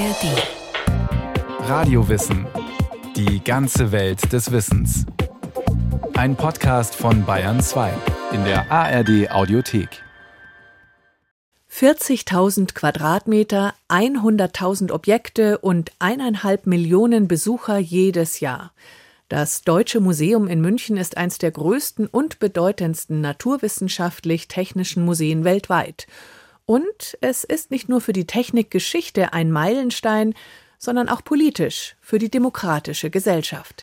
ARD. 0.00 1.68
Radiowissen. 1.68 2.46
Die 3.16 3.44
ganze 3.44 3.92
Welt 3.92 4.32
des 4.32 4.50
Wissens. 4.50 5.04
Ein 6.14 6.36
Podcast 6.36 6.94
von 6.94 7.26
Bayern 7.26 7.60
2 7.60 7.92
in 8.32 8.42
der 8.44 8.72
ARD 8.72 9.30
Audiothek. 9.30 10.02
40.000 11.70 12.72
Quadratmeter, 12.72 13.74
100.000 13.90 14.90
Objekte 14.90 15.58
und 15.58 15.92
eineinhalb 15.98 16.66
Millionen 16.66 17.28
Besucher 17.28 17.76
jedes 17.76 18.40
Jahr. 18.40 18.72
Das 19.28 19.64
Deutsche 19.64 20.00
Museum 20.00 20.48
in 20.48 20.62
München 20.62 20.96
ist 20.96 21.18
eines 21.18 21.36
der 21.36 21.50
größten 21.50 22.06
und 22.06 22.38
bedeutendsten 22.38 23.20
naturwissenschaftlich-technischen 23.20 25.04
Museen 25.04 25.44
weltweit. 25.44 26.06
Und 26.70 27.18
es 27.20 27.42
ist 27.42 27.72
nicht 27.72 27.88
nur 27.88 28.00
für 28.00 28.12
die 28.12 28.28
Technikgeschichte 28.28 29.32
ein 29.32 29.50
Meilenstein, 29.50 30.34
sondern 30.78 31.08
auch 31.08 31.24
politisch 31.24 31.96
für 32.00 32.20
die 32.20 32.30
demokratische 32.30 33.10
Gesellschaft. 33.10 33.82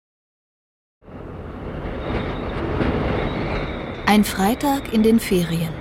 Ein 4.05 4.23
Freitag 4.23 4.93
in 4.93 5.03
den 5.03 5.19
Ferien. 5.19 5.73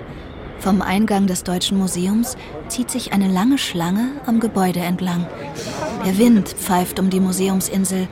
Vom 0.58 0.82
Eingang 0.82 1.28
des 1.28 1.45
Deutschen 1.45 1.78
Museums 1.78 2.36
zieht 2.66 2.90
sich 2.90 3.12
eine 3.12 3.28
lange 3.28 3.59
Schlange 3.59 4.20
am 4.26 4.40
Gebäude 4.40 4.80
entlang. 4.80 5.28
Der 6.04 6.18
Wind 6.18 6.48
pfeift 6.48 6.98
um 6.98 7.09
die 7.09 7.20
Museumsinsel 7.20 8.09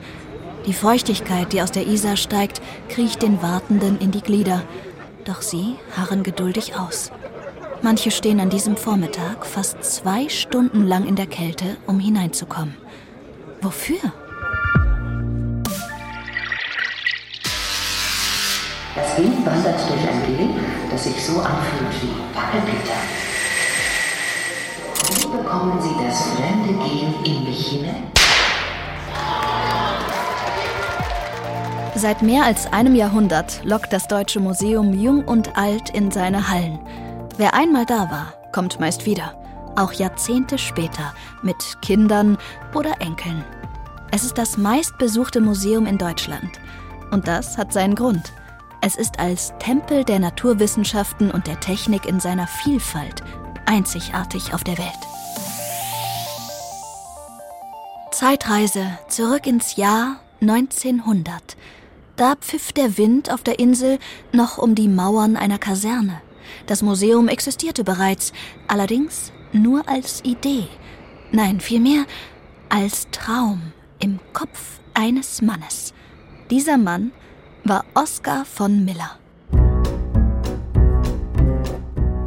die 0.65 0.73
Feuchtigkeit, 0.73 1.51
die 1.51 1.61
aus 1.61 1.73
der 1.73 1.85
Isar 1.85 2.15
steigt, 2.15 2.61
kriecht 2.87 3.23
den 3.23 3.41
Wartenden 3.41 3.99
in 3.99 4.11
die 4.11 4.21
Glieder. 4.21 4.63
Doch 5.25 5.41
sie 5.41 5.75
harren 5.97 6.23
geduldig 6.23 6.77
aus. 6.77 7.11
Manche 7.85 8.09
stehen 8.09 8.39
an 8.39 8.49
diesem 8.49 8.75
Vormittag 8.77 9.45
fast 9.45 9.83
zwei 9.83 10.27
Stunden 10.27 10.87
lang 10.87 11.05
in 11.05 11.15
der 11.15 11.27
Kälte, 11.27 11.77
um 11.85 11.99
hineinzukommen. 11.99 12.73
Wofür? 13.61 13.99
Das 18.95 19.17
Wind 19.19 19.45
wandert 19.45 19.79
durch 19.87 20.01
ein 20.01 20.35
Bild, 20.35 20.49
das 20.89 21.03
sich 21.03 21.23
so 21.23 21.39
anfühlt 21.39 22.01
wie 22.01 22.35
Wackelpeter. 22.35 22.97
Wie 25.19 25.37
bekommen 25.37 25.79
Sie 25.79 26.03
das 26.03 26.23
fremde 26.29 26.73
Gehen 26.83 27.13
in 27.23 27.43
mich 27.43 27.67
hinein? 27.67 28.03
Seit 31.93 32.23
mehr 32.23 32.45
als 32.45 32.65
einem 32.73 32.95
Jahrhundert 32.95 33.63
lockt 33.63 33.93
das 33.93 34.07
Deutsche 34.07 34.39
Museum 34.39 34.99
jung 34.99 35.23
und 35.23 35.55
alt 35.55 35.91
in 35.91 36.09
seine 36.09 36.49
Hallen. 36.49 36.79
Wer 37.37 37.53
einmal 37.53 37.85
da 37.85 38.09
war, 38.09 38.33
kommt 38.53 38.79
meist 38.79 39.05
wieder. 39.05 39.35
Auch 39.75 39.91
Jahrzehnte 39.91 40.57
später 40.57 41.13
mit 41.41 41.57
Kindern 41.81 42.37
oder 42.73 43.01
Enkeln. 43.01 43.43
Es 44.11 44.23
ist 44.23 44.37
das 44.37 44.55
meistbesuchte 44.57 45.41
Museum 45.41 45.85
in 45.85 45.97
Deutschland. 45.97 46.49
Und 47.11 47.27
das 47.27 47.57
hat 47.57 47.73
seinen 47.73 47.95
Grund. 47.95 48.31
Es 48.81 48.95
ist 48.95 49.19
als 49.19 49.53
Tempel 49.59 50.05
der 50.05 50.19
Naturwissenschaften 50.19 51.29
und 51.29 51.47
der 51.47 51.59
Technik 51.59 52.05
in 52.05 52.21
seiner 52.21 52.47
Vielfalt 52.47 53.21
einzigartig 53.65 54.53
auf 54.53 54.63
der 54.63 54.77
Welt. 54.77 54.89
Zeitreise 58.11 58.97
zurück 59.09 59.45
ins 59.45 59.75
Jahr 59.75 60.21
1900. 60.39 61.57
Da 62.15 62.35
pfiff 62.37 62.71
der 62.71 62.97
Wind 62.97 63.29
auf 63.29 63.43
der 63.43 63.59
Insel 63.59 63.99
noch 64.31 64.57
um 64.57 64.73
die 64.73 64.87
Mauern 64.87 65.35
einer 65.35 65.57
Kaserne. 65.57 66.21
Das 66.65 66.81
Museum 66.81 67.27
existierte 67.27 67.83
bereits, 67.83 68.33
allerdings 68.67 69.31
nur 69.53 69.87
als 69.87 70.23
Idee. 70.23 70.67
Nein, 71.31 71.59
vielmehr 71.59 72.05
als 72.69 73.07
Traum 73.11 73.73
im 73.99 74.19
Kopf 74.33 74.79
eines 74.93 75.41
Mannes. 75.41 75.93
Dieser 76.49 76.77
Mann 76.77 77.11
war 77.63 77.85
Oskar 77.93 78.45
von 78.45 78.85
Miller. 78.85 79.19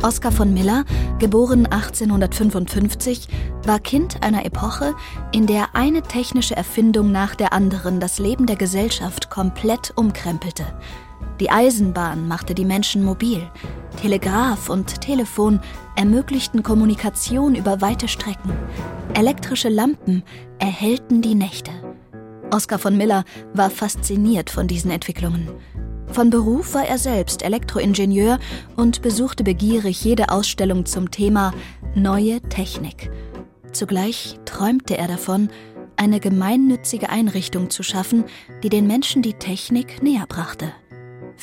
Oskar 0.02 0.30
von 0.30 0.54
Miller, 0.54 0.84
geboren 1.18 1.66
1855, 1.66 3.28
war 3.64 3.80
Kind 3.80 4.22
einer 4.22 4.44
Epoche, 4.44 4.94
in 5.32 5.46
der 5.46 5.74
eine 5.74 6.02
technische 6.02 6.56
Erfindung 6.56 7.10
nach 7.10 7.34
der 7.34 7.52
anderen 7.52 7.98
das 7.98 8.18
Leben 8.18 8.46
der 8.46 8.56
Gesellschaft 8.56 9.28
komplett 9.28 9.92
umkrempelte. 9.96 10.64
Die 11.40 11.50
Eisenbahn 11.50 12.26
machte 12.26 12.54
die 12.54 12.64
Menschen 12.64 13.04
mobil. 13.04 13.42
Telegraph 14.00 14.68
und 14.68 15.00
Telefon 15.00 15.60
ermöglichten 15.96 16.62
Kommunikation 16.62 17.54
über 17.54 17.80
weite 17.80 18.08
Strecken. 18.08 18.52
Elektrische 19.14 19.68
Lampen 19.68 20.22
erhellten 20.58 21.22
die 21.22 21.34
Nächte. 21.34 21.70
Oskar 22.50 22.78
von 22.78 22.96
Miller 22.96 23.24
war 23.54 23.70
fasziniert 23.70 24.50
von 24.50 24.66
diesen 24.66 24.90
Entwicklungen. 24.90 25.48
Von 26.10 26.30
Beruf 26.30 26.74
war 26.74 26.86
er 26.86 26.98
selbst 26.98 27.42
Elektroingenieur 27.42 28.38
und 28.76 29.02
besuchte 29.02 29.44
begierig 29.44 30.02
jede 30.04 30.30
Ausstellung 30.30 30.86
zum 30.86 31.10
Thema 31.10 31.52
Neue 31.94 32.40
Technik. 32.40 33.10
Zugleich 33.72 34.38
träumte 34.44 34.96
er 34.96 35.08
davon, 35.08 35.50
eine 35.96 36.20
gemeinnützige 36.20 37.10
Einrichtung 37.10 37.70
zu 37.70 37.82
schaffen, 37.82 38.24
die 38.62 38.68
den 38.68 38.86
Menschen 38.86 39.20
die 39.20 39.34
Technik 39.34 40.02
näher 40.02 40.26
brachte. 40.26 40.72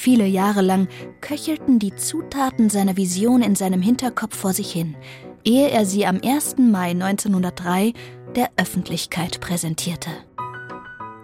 Viele 0.05 0.27
Jahre 0.27 0.61
lang 0.61 0.87
köchelten 1.19 1.79
die 1.79 1.95
Zutaten 1.95 2.69
seiner 2.69 2.95
Vision 2.95 3.41
in 3.41 3.55
seinem 3.55 3.81
Hinterkopf 3.81 4.37
vor 4.37 4.53
sich 4.53 4.71
hin, 4.71 4.95
ehe 5.43 5.71
er 5.71 5.87
sie 5.87 6.05
am 6.05 6.19
1. 6.23 6.57
Mai 6.59 6.91
1903 6.91 7.93
der 8.35 8.51
Öffentlichkeit 8.55 9.41
präsentierte. 9.41 10.11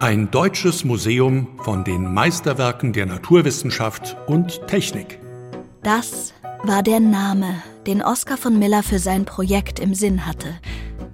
Ein 0.00 0.32
deutsches 0.32 0.82
Museum 0.82 1.60
von 1.62 1.84
den 1.84 2.12
Meisterwerken 2.12 2.92
der 2.92 3.06
Naturwissenschaft 3.06 4.16
und 4.26 4.66
Technik. 4.66 5.20
Das 5.84 6.34
war 6.64 6.82
der 6.82 6.98
Name, 6.98 7.62
den 7.86 8.02
Oskar 8.02 8.36
von 8.36 8.58
Miller 8.58 8.82
für 8.82 8.98
sein 8.98 9.24
Projekt 9.24 9.78
im 9.78 9.94
Sinn 9.94 10.26
hatte. 10.26 10.58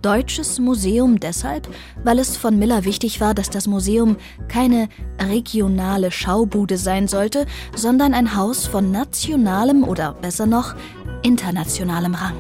Deutsches 0.03 0.59
Museum 0.59 1.21
deshalb, 1.21 1.69
weil 2.05 2.19
es 2.19 2.37
von 2.37 2.59
Miller 2.59 2.85
wichtig 2.85 3.21
war, 3.21 3.35
dass 3.35 3.51
das 3.51 3.67
Museum 3.67 4.17
keine 4.49 4.89
regionale 5.21 6.11
Schaubude 6.11 6.77
sein 6.77 7.09
sollte, 7.09 7.47
sondern 7.75 8.15
ein 8.15 8.37
Haus 8.37 8.67
von 8.67 8.91
nationalem 8.91 9.85
oder 9.85 10.13
besser 10.15 10.47
noch 10.47 10.75
internationalem 11.23 12.15
Rang. 12.15 12.37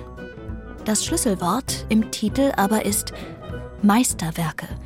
Das 0.84 1.04
Schlüsselwort 1.04 1.86
im 1.88 2.10
Titel 2.10 2.52
aber 2.56 2.84
ist 2.84 3.12
Meisterwerke– 3.82 4.68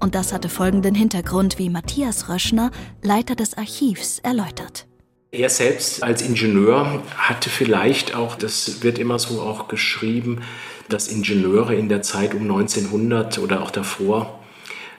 und 0.00 0.14
das 0.14 0.32
hatte 0.32 0.48
folgenden 0.48 0.94
Hintergrund, 0.94 1.58
wie 1.58 1.68
Matthias 1.68 2.28
Röschner, 2.28 2.70
Leiter 3.02 3.36
des 3.36 3.56
Archivs, 3.56 4.18
erläutert. 4.18 4.89
Er 5.32 5.48
selbst 5.48 6.02
als 6.02 6.22
Ingenieur 6.22 7.04
hatte 7.16 7.50
vielleicht 7.50 8.16
auch, 8.16 8.34
das 8.34 8.82
wird 8.82 8.98
immer 8.98 9.20
so 9.20 9.40
auch 9.40 9.68
geschrieben, 9.68 10.40
dass 10.88 11.06
Ingenieure 11.06 11.76
in 11.76 11.88
der 11.88 12.02
Zeit 12.02 12.34
um 12.34 12.42
1900 12.42 13.38
oder 13.38 13.62
auch 13.62 13.70
davor 13.70 14.40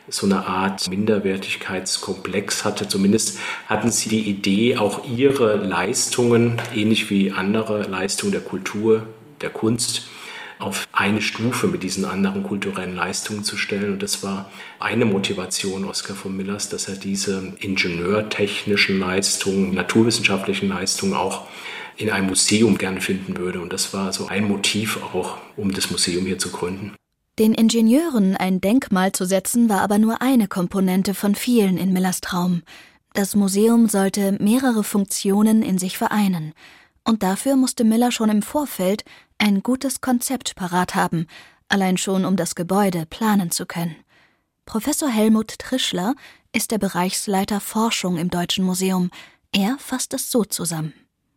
so 0.08 0.26
eine 0.26 0.46
Art 0.46 0.90
Minderwertigkeitskomplex 0.90 2.64
hatte. 2.64 2.88
Zumindest 2.88 3.40
hatten 3.68 3.92
sie 3.92 4.08
die 4.08 4.22
Idee, 4.22 4.78
auch 4.78 5.04
ihre 5.04 5.58
Leistungen, 5.58 6.62
ähnlich 6.74 7.10
wie 7.10 7.34
andere 7.34 7.82
Leistungen 7.84 8.32
der 8.32 8.42
Kultur, 8.42 9.08
der 9.42 9.50
Kunst, 9.50 10.04
auf 10.62 10.88
eine 10.92 11.22
Stufe 11.22 11.68
mit 11.68 11.84
diesen 11.84 12.06
anderen 12.06 12.44
kulturellen 12.44 12.96
Leistungen 12.96 13.44
zu 13.44 13.58
stellen. 13.58 13.94
Und 13.94 14.04
das 14.04 14.24
war 14.24 14.50
eine 14.80 15.06
Motivation 15.06 15.86
Oskar 15.86 16.16
von 16.16 16.36
Millers, 16.36 16.70
dass 16.70 16.88
er 16.88 16.96
diese 16.96 17.54
ingenieurtechnischen 17.60 19.00
Leistungen, 19.00 19.74
naturwissenschaftlichen 19.74 20.70
Leistungen 20.70 21.14
auch 21.14 21.48
in 21.98 22.10
einem 22.10 22.28
Museum 22.28 22.78
gern 22.78 23.02
finden 23.02 23.38
würde. 23.38 23.62
Und 23.62 23.74
das 23.74 23.94
war 23.94 24.14
so 24.14 24.28
ein 24.28 24.48
Motiv 24.48 24.98
auch, 25.14 25.38
um 25.58 25.74
das 25.74 25.92
Museum 25.92 26.26
hier 26.26 26.40
zu 26.40 26.50
gründen. 26.52 26.94
Den 27.40 27.54
Ingenieuren 27.54 28.36
ein 28.36 28.62
Denkmal 28.62 29.14
zu 29.14 29.26
setzen, 29.26 29.70
war 29.70 29.82
aber 29.82 29.98
nur 29.98 30.22
eine 30.22 30.48
Komponente 30.48 31.14
von 31.14 31.34
vielen 31.34 31.78
in 31.78 31.94
Millers 31.94 32.22
Traum. 32.22 32.62
Das 33.14 33.36
Museum 33.36 33.90
sollte 33.90 34.38
mehrere 34.40 34.84
Funktionen 34.84 35.64
in 35.64 35.78
sich 35.78 35.98
vereinen. 35.98 36.54
Und 37.04 37.24
dafür 37.24 37.56
musste 37.56 37.84
Miller 37.84 38.12
schon 38.12 38.30
im 38.30 38.42
Vorfeld 38.42 39.04
ein 39.38 39.64
gutes 39.64 40.02
Konzept 40.02 40.56
parat 40.56 40.96
haben, 40.96 41.28
allein 41.68 41.98
schon 41.98 42.26
um 42.26 42.36
das 42.36 42.56
Gebäude 42.56 43.06
planen 43.06 43.52
zu 43.52 43.66
können. 43.66 43.96
Professor 44.66 45.10
Helmut 45.10 45.58
Trischler 45.60 46.16
ist 46.54 46.72
der 46.72 46.78
Bereichsleiter 46.78 47.60
Forschung 47.60 48.18
im 48.18 48.30
Deutschen 48.30 48.64
Museum. 48.64 49.10
Er 49.52 49.78
fasst 49.80 50.14
es 50.14 50.32
so 50.32 50.46
zusammen. 50.46 50.94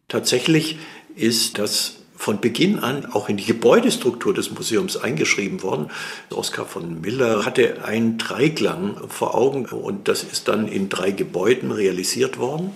Tatsächlich 0.09 0.79
ist 1.15 1.59
das 1.59 2.04
von 2.17 2.41
Beginn 2.41 2.79
an 2.79 3.07
auch 3.07 3.29
in 3.29 3.37
die 3.37 3.45
Gebäudestruktur 3.45 4.33
des 4.33 4.51
Museums 4.51 4.97
eingeschrieben 4.97 5.63
worden. 5.63 5.91
Oskar 6.31 6.67
von 6.67 7.01
Miller 7.01 7.45
hatte 7.45 7.85
einen 7.85 8.19
Dreiklang 8.19 8.97
vor 9.09 9.35
Augen 9.35 9.67
und 9.67 10.09
das 10.09 10.23
ist 10.23 10.49
dann 10.49 10.69
in 10.69 10.89
drei 10.89 11.11
Gebäuden 11.11 11.71
realisiert 11.71 12.39
worden. 12.39 12.73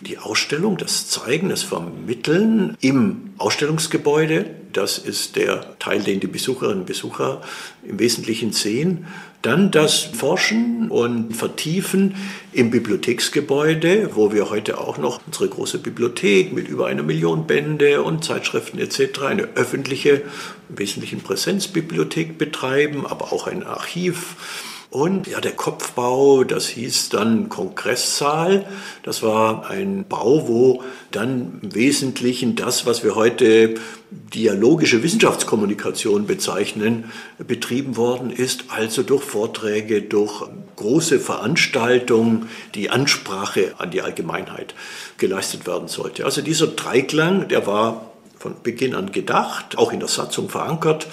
die 0.00 0.18
Ausstellung, 0.18 0.76
das 0.76 1.08
Zeigen, 1.08 1.48
das 1.48 1.62
Vermitteln 1.62 2.76
im 2.80 3.30
Ausstellungsgebäude. 3.38 4.44
Das 4.72 4.98
ist 4.98 5.36
der 5.36 5.78
Teil, 5.78 6.02
den 6.02 6.20
die 6.20 6.26
Besucherinnen 6.26 6.80
und 6.80 6.86
Besucher 6.86 7.40
im 7.82 7.98
Wesentlichen 7.98 8.52
sehen. 8.52 9.06
Dann 9.42 9.70
das 9.70 10.02
Forschen 10.02 10.90
und 10.90 11.36
Vertiefen 11.36 12.16
im 12.52 12.70
Bibliotheksgebäude, 12.70 14.10
wo 14.14 14.32
wir 14.32 14.50
heute 14.50 14.78
auch 14.78 14.98
noch 14.98 15.20
unsere 15.26 15.48
große 15.48 15.78
Bibliothek 15.78 16.52
mit 16.52 16.68
über 16.68 16.86
einer 16.86 17.02
Million 17.02 17.46
Bände 17.46 18.02
und 18.02 18.24
Zeitschriften 18.24 18.78
etc., 18.78 19.22
eine 19.22 19.48
öffentliche, 19.54 20.22
im 20.68 20.78
Wesentlichen 20.78 21.20
Präsenzbibliothek 21.20 22.38
betreiben, 22.38 23.06
aber 23.06 23.32
auch 23.32 23.46
ein 23.46 23.62
Archiv 23.62 24.36
und 24.96 25.26
ja, 25.26 25.42
der 25.42 25.52
Kopfbau, 25.52 26.42
das 26.42 26.68
hieß 26.68 27.10
dann 27.10 27.50
Kongresssaal. 27.50 28.64
Das 29.02 29.22
war 29.22 29.68
ein 29.68 30.06
Bau, 30.08 30.48
wo 30.48 30.82
dann 31.10 31.60
im 31.60 31.74
Wesentlichen 31.74 32.56
das, 32.56 32.86
was 32.86 33.04
wir 33.04 33.14
heute 33.14 33.74
dialogische 34.10 35.02
Wissenschaftskommunikation 35.02 36.26
bezeichnen, 36.26 37.12
betrieben 37.46 37.98
worden 37.98 38.30
ist. 38.30 38.64
Also 38.68 39.02
durch 39.02 39.22
Vorträge, 39.22 40.00
durch 40.00 40.44
große 40.76 41.20
Veranstaltungen, 41.20 42.48
die 42.74 42.88
Ansprache 42.88 43.74
an 43.76 43.90
die 43.90 44.00
Allgemeinheit 44.00 44.74
geleistet 45.18 45.66
werden 45.66 45.88
sollte. 45.88 46.24
Also 46.24 46.40
dieser 46.40 46.68
Dreiklang, 46.68 47.48
der 47.48 47.66
war 47.66 48.12
von 48.38 48.54
Beginn 48.62 48.94
an 48.94 49.12
gedacht, 49.12 49.76
auch 49.76 49.92
in 49.92 50.00
der 50.00 50.08
Satzung 50.08 50.48
verankert 50.48 51.06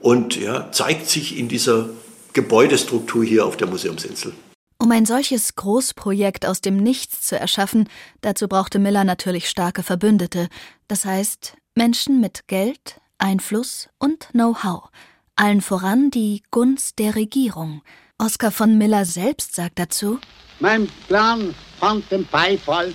und 0.00 0.40
ja, 0.40 0.72
zeigt 0.72 1.10
sich 1.10 1.38
in 1.38 1.48
dieser 1.48 1.90
Gebäudestruktur 2.38 3.24
hier 3.24 3.44
auf 3.44 3.56
der 3.56 3.66
Museumsinsel. 3.66 4.32
Um 4.80 4.92
ein 4.92 5.06
solches 5.06 5.56
Großprojekt 5.56 6.46
aus 6.46 6.60
dem 6.60 6.76
Nichts 6.76 7.22
zu 7.22 7.36
erschaffen, 7.36 7.88
dazu 8.20 8.46
brauchte 8.46 8.78
Miller 8.78 9.02
natürlich 9.02 9.48
starke 9.48 9.82
Verbündete, 9.82 10.48
das 10.86 11.04
heißt 11.04 11.56
Menschen 11.74 12.20
mit 12.20 12.46
Geld, 12.46 13.00
Einfluss 13.18 13.88
und 13.98 14.28
Know-how, 14.30 14.88
allen 15.34 15.60
voran 15.60 16.12
die 16.12 16.44
Gunst 16.52 17.00
der 17.00 17.16
Regierung. 17.16 17.82
Oskar 18.18 18.52
von 18.52 18.78
Miller 18.78 19.04
selbst 19.04 19.56
sagt 19.56 19.80
dazu: 19.80 20.20
Mein 20.60 20.86
Plan 21.08 21.52
fand 21.80 22.08
den 22.12 22.24
Beifall 22.26 22.94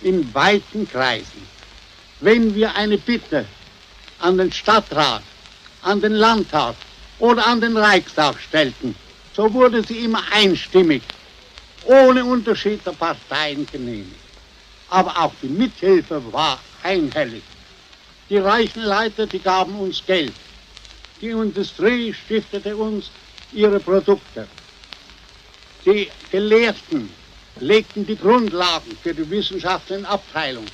in 0.00 0.32
weiten 0.32 0.88
Kreisen. 0.88 1.42
Wenn 2.20 2.54
wir 2.54 2.72
eine 2.76 2.98
Bitte 2.98 3.46
an 4.20 4.38
den 4.38 4.52
Stadtrat, 4.52 5.24
an 5.82 6.00
den 6.00 6.12
Landtag 6.12 6.76
oder 7.20 7.46
an 7.46 7.60
den 7.60 7.76
Reichstag 7.76 8.40
stellten, 8.40 8.96
so 9.34 9.52
wurde 9.52 9.84
sie 9.84 9.98
immer 9.98 10.22
einstimmig, 10.32 11.02
ohne 11.84 12.24
Unterschied 12.24 12.84
der 12.84 12.92
Parteien 12.92 13.66
genehmigt. 13.70 14.16
Aber 14.88 15.16
auch 15.16 15.32
die 15.40 15.48
Mithilfe 15.48 16.20
war 16.32 16.58
einhellig. 16.82 17.42
Die 18.28 18.38
reichen 18.38 18.82
Leute, 18.84 19.26
die 19.26 19.38
gaben 19.38 19.74
uns 19.76 20.02
Geld. 20.04 20.32
Die 21.20 21.28
Industrie 21.28 22.12
stiftete 22.12 22.76
uns 22.76 23.10
ihre 23.52 23.78
Produkte. 23.78 24.48
Die 25.84 26.10
Gelehrten 26.30 27.10
legten 27.58 28.06
die 28.06 28.16
Grundlagen 28.16 28.96
für 29.02 29.14
die 29.14 29.28
wissenschaftlichen 29.28 30.06
Abteilung. 30.06 30.66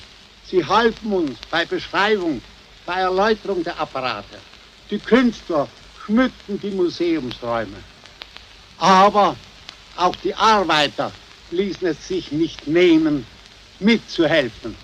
Sie 0.49 0.65
halfen 0.65 1.11
uns 1.11 1.37
bei 1.51 1.65
Beschreibung, 1.65 2.41
bei 2.85 3.01
Erläuterung 3.01 3.63
der 3.63 3.79
Apparate. 3.79 4.37
Die 4.89 4.99
Künstler 4.99 5.67
schmückten 6.07 6.59
die 6.59 6.71
Museumsräume. 6.71 7.77
Aber 8.79 9.35
auch 9.97 10.15
die 10.17 10.33
Arbeiter 10.33 11.11
ließen 11.51 11.87
es 11.87 12.07
sich 12.07 12.31
nicht 12.31 12.67
nehmen, 12.67 13.25
mitzuhelfen. 13.79 14.75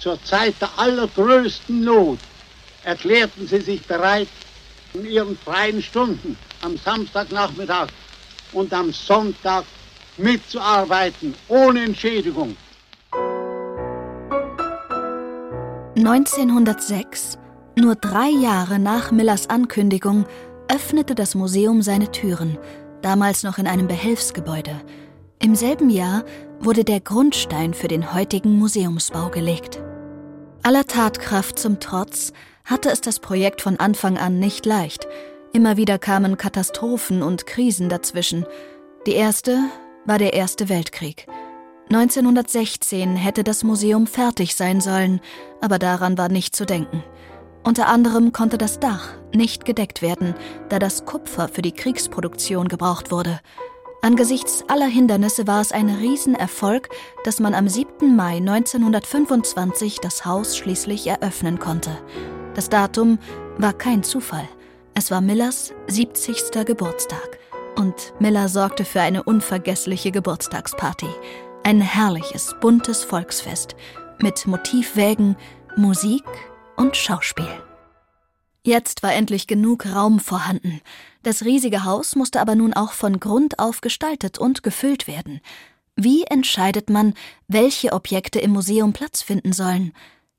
Zur 0.00 0.22
Zeit 0.24 0.54
der 0.60 0.70
allergrößten 0.76 1.82
Not 1.82 2.18
erklärten 2.82 3.46
sie 3.46 3.60
sich 3.60 3.82
bereit, 3.86 4.28
in 4.92 5.06
ihren 5.06 5.36
freien 5.38 5.82
Stunden 5.82 6.36
am 6.62 6.76
Samstagnachmittag 6.76 7.88
und 8.52 8.72
am 8.72 8.92
Sonntag 8.92 9.64
mitzuarbeiten, 10.16 11.34
ohne 11.48 11.84
Entschädigung. 11.84 12.56
1906, 15.96 17.38
nur 17.76 17.94
drei 17.96 18.28
Jahre 18.28 18.78
nach 18.78 19.10
Millers 19.10 19.48
Ankündigung, 19.48 20.26
öffnete 20.68 21.14
das 21.14 21.34
Museum 21.34 21.82
seine 21.82 22.10
Türen, 22.10 22.58
damals 23.02 23.42
noch 23.42 23.58
in 23.58 23.66
einem 23.66 23.86
Behelfsgebäude. 23.86 24.80
Im 25.40 25.54
selben 25.54 25.90
Jahr 25.90 26.24
wurde 26.60 26.84
der 26.84 27.00
Grundstein 27.00 27.74
für 27.74 27.88
den 27.88 28.14
heutigen 28.14 28.58
Museumsbau 28.58 29.28
gelegt. 29.28 29.82
Aller 30.62 30.86
Tatkraft 30.86 31.58
zum 31.58 31.80
Trotz 31.80 32.32
hatte 32.64 32.90
es 32.90 33.00
das 33.02 33.20
Projekt 33.20 33.60
von 33.60 33.78
Anfang 33.78 34.16
an 34.16 34.38
nicht 34.38 34.64
leicht. 34.64 35.06
Immer 35.52 35.76
wieder 35.76 35.98
kamen 35.98 36.38
Katastrophen 36.38 37.22
und 37.22 37.46
Krisen 37.46 37.88
dazwischen. 37.88 38.46
Die 39.06 39.12
erste 39.12 39.58
war 40.06 40.18
der 40.18 40.32
Erste 40.32 40.68
Weltkrieg. 40.68 41.26
1916 41.90 43.16
hätte 43.16 43.44
das 43.44 43.62
Museum 43.62 44.06
fertig 44.06 44.56
sein 44.56 44.80
sollen, 44.80 45.20
aber 45.60 45.78
daran 45.78 46.16
war 46.16 46.30
nicht 46.30 46.56
zu 46.56 46.64
denken. 46.64 47.04
Unter 47.64 47.88
anderem 47.88 48.32
konnte 48.32 48.58
das 48.58 48.78
Dach 48.78 49.08
nicht 49.32 49.64
gedeckt 49.64 50.02
werden, 50.02 50.34
da 50.68 50.78
das 50.78 51.06
Kupfer 51.06 51.48
für 51.48 51.62
die 51.62 51.72
Kriegsproduktion 51.72 52.68
gebraucht 52.68 53.10
wurde. 53.10 53.40
Angesichts 54.02 54.62
aller 54.68 54.86
Hindernisse 54.86 55.46
war 55.46 55.62
es 55.62 55.72
ein 55.72 55.88
Riesenerfolg, 55.88 56.90
dass 57.24 57.40
man 57.40 57.54
am 57.54 57.66
7. 57.66 58.14
Mai 58.14 58.36
1925 58.36 59.98
das 60.00 60.26
Haus 60.26 60.58
schließlich 60.58 61.06
eröffnen 61.06 61.58
konnte. 61.58 61.90
Das 62.54 62.68
Datum 62.68 63.18
war 63.56 63.72
kein 63.72 64.02
Zufall. 64.02 64.46
Es 64.92 65.10
war 65.10 65.22
Millers 65.22 65.72
70. 65.86 66.66
Geburtstag. 66.66 67.38
Und 67.76 68.12
Miller 68.20 68.50
sorgte 68.50 68.84
für 68.84 69.00
eine 69.00 69.22
unvergessliche 69.22 70.12
Geburtstagsparty. 70.12 71.08
Ein 71.62 71.80
herrliches, 71.80 72.54
buntes 72.60 73.02
Volksfest 73.02 73.74
mit 74.20 74.46
Motivwägen, 74.46 75.34
Musik 75.76 76.24
und 76.76 76.96
Schauspiel. 76.96 77.48
Jetzt 78.62 79.02
war 79.02 79.12
endlich 79.12 79.46
genug 79.46 79.84
Raum 79.86 80.20
vorhanden. 80.20 80.80
Das 81.22 81.44
riesige 81.44 81.84
Haus 81.84 82.16
musste 82.16 82.40
aber 82.40 82.54
nun 82.54 82.72
auch 82.72 82.92
von 82.92 83.20
Grund 83.20 83.58
auf 83.58 83.80
gestaltet 83.82 84.38
und 84.38 84.62
gefüllt 84.62 85.06
werden. 85.06 85.40
Wie 85.96 86.24
entscheidet 86.24 86.90
man, 86.90 87.14
welche 87.46 87.92
Objekte 87.92 88.40
im 88.40 88.52
Museum 88.52 88.92
Platz 88.92 89.22
finden 89.22 89.52
sollen? 89.52 89.92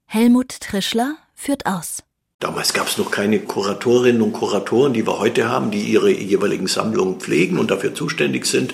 Helmut 0.06 0.60
Trischler 0.60 1.16
führt 1.34 1.66
aus. 1.66 2.04
Damals 2.40 2.74
gab 2.74 2.88
es 2.88 2.98
noch 2.98 3.12
keine 3.12 3.40
Kuratorinnen 3.40 4.22
und 4.22 4.34
Kuratoren, 4.34 4.94
die 4.94 5.08
wir 5.08 5.20
heute 5.20 5.48
haben, 5.48 5.72
die 5.72 5.84
ihre 5.84 6.12
jeweiligen 6.12 6.68
Sammlungen 6.68 7.20
pflegen 7.20 7.58
und 7.58 7.72
dafür 7.72 7.96
zuständig 7.96 8.46
sind, 8.46 8.74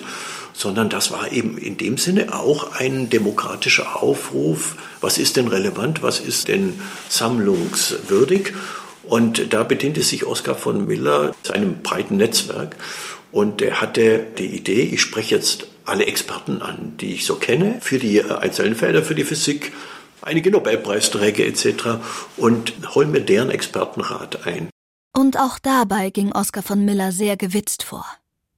sondern 0.52 0.88
das 0.88 1.10
war 1.10 1.32
eben 1.32 1.58
in 1.58 1.76
dem 1.76 1.98
Sinne 1.98 2.34
auch 2.34 2.72
ein 2.72 3.10
demokratischer 3.10 4.02
Aufruf, 4.02 4.76
was 5.00 5.18
ist 5.18 5.36
denn 5.36 5.48
relevant, 5.48 6.02
was 6.02 6.20
ist 6.20 6.48
denn 6.48 6.80
sammlungswürdig. 7.08 8.52
Und 9.04 9.52
da 9.52 9.64
bediente 9.64 10.02
sich 10.02 10.26
Oskar 10.26 10.54
von 10.54 10.86
Miller 10.86 11.34
seinem 11.42 11.82
breiten 11.82 12.16
Netzwerk 12.16 12.76
und 13.32 13.62
er 13.62 13.80
hatte 13.80 14.26
die 14.38 14.54
Idee, 14.54 14.82
ich 14.82 15.00
spreche 15.00 15.34
jetzt 15.34 15.66
alle 15.84 16.04
Experten 16.04 16.60
an, 16.60 16.96
die 17.00 17.14
ich 17.14 17.24
so 17.24 17.36
kenne, 17.36 17.78
für 17.80 17.98
die 17.98 18.22
einzelnen 18.22 18.76
Felder, 18.76 19.02
für 19.02 19.14
die 19.14 19.24
Physik, 19.24 19.72
einige 20.20 20.50
Nobelpreisträger 20.50 21.44
etc. 21.46 21.98
und 22.36 22.74
hol 22.94 23.06
mir 23.06 23.22
deren 23.22 23.50
Expertenrat 23.50 24.46
ein. 24.46 24.68
Und 25.16 25.38
auch 25.38 25.58
dabei 25.58 26.10
ging 26.10 26.32
Oskar 26.32 26.62
von 26.62 26.84
Miller 26.84 27.10
sehr 27.10 27.36
gewitzt 27.36 27.82
vor. 27.82 28.04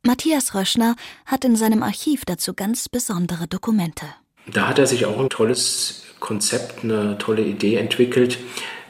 Matthias 0.06 0.54
Röschner 0.54 0.96
hat 1.25 1.46
in 1.46 1.56
seinem 1.56 1.82
Archiv 1.82 2.26
dazu 2.26 2.52
ganz 2.52 2.90
besondere 2.90 3.49
Dokumente. 3.49 4.04
Da 4.46 4.68
hat 4.68 4.78
er 4.78 4.87
sich 4.87 5.06
auch 5.06 5.18
ein 5.18 5.30
tolles 5.30 6.02
Konzept, 6.20 6.84
eine 6.84 7.16
tolle 7.16 7.42
Idee 7.42 7.76
entwickelt. 7.76 8.38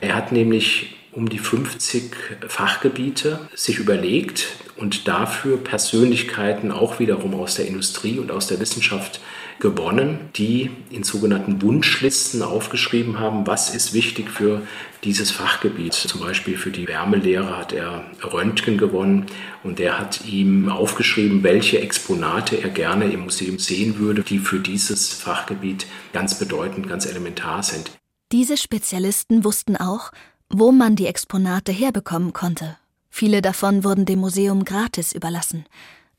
Er 0.00 0.16
hat 0.16 0.32
nämlich 0.32 0.96
um 1.12 1.28
die 1.28 1.38
50 1.38 2.10
Fachgebiete 2.48 3.48
sich 3.54 3.78
überlegt 3.78 4.56
und 4.76 5.06
dafür 5.06 5.56
Persönlichkeiten 5.56 6.72
auch 6.72 6.98
wiederum 6.98 7.34
aus 7.34 7.54
der 7.54 7.68
Industrie 7.68 8.18
und 8.18 8.32
aus 8.32 8.48
der 8.48 8.58
Wissenschaft 8.58 9.20
gewonnen, 9.64 10.28
die 10.36 10.70
in 10.90 11.04
sogenannten 11.04 11.62
Wunschlisten 11.62 12.42
aufgeschrieben 12.42 13.18
haben, 13.18 13.46
was 13.46 13.74
ist 13.74 13.94
wichtig 13.94 14.28
für 14.28 14.60
dieses 15.04 15.30
Fachgebiet. 15.30 15.94
Zum 15.94 16.20
Beispiel 16.20 16.58
für 16.58 16.70
die 16.70 16.86
Wärmelehre 16.86 17.56
hat 17.56 17.72
er 17.72 18.04
Röntgen 18.22 18.76
gewonnen 18.76 19.24
und 19.62 19.80
er 19.80 19.98
hat 19.98 20.26
ihm 20.26 20.68
aufgeschrieben, 20.68 21.42
welche 21.42 21.80
Exponate 21.80 22.62
er 22.62 22.68
gerne 22.68 23.10
im 23.10 23.20
Museum 23.20 23.58
sehen 23.58 23.98
würde, 23.98 24.22
die 24.22 24.38
für 24.38 24.60
dieses 24.60 25.14
Fachgebiet 25.14 25.86
ganz 26.12 26.38
bedeutend, 26.38 26.86
ganz 26.86 27.06
elementar 27.06 27.62
sind. 27.62 27.90
Diese 28.32 28.58
Spezialisten 28.58 29.44
wussten 29.44 29.78
auch, 29.78 30.12
wo 30.50 30.72
man 30.72 30.94
die 30.94 31.06
Exponate 31.06 31.72
herbekommen 31.72 32.34
konnte. 32.34 32.76
Viele 33.08 33.40
davon 33.40 33.82
wurden 33.82 34.04
dem 34.04 34.18
Museum 34.18 34.66
gratis 34.66 35.14
überlassen. 35.14 35.64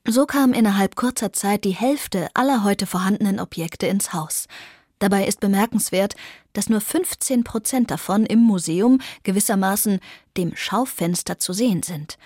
So 0.07 0.27
kam 0.27 0.53
innerhalb 0.53 0.95
kurzer 0.95 1.33
Zeit 1.33 1.63
die 1.63 1.71
Hälfte 1.71 2.29
aller 2.35 2.63
heute 2.63 2.85
vorhandenen 2.85 3.39
Objekte 3.39 3.87
ins 3.87 4.13
Haus. 4.13 4.45
Dabei 4.99 5.25
ist 5.25 5.39
bemerkenswert, 5.39 6.15
dass 6.53 6.69
nur 6.69 6.79
15 6.79 7.43
Prozent 7.43 7.89
davon 7.89 8.25
im 8.25 8.39
Museum 8.39 8.99
gewissermaßen 9.23 9.99
dem 10.37 10.55
Schaufenster 10.55 11.39
zu 11.39 11.53
sehen 11.53 11.81
sind. 11.81 12.17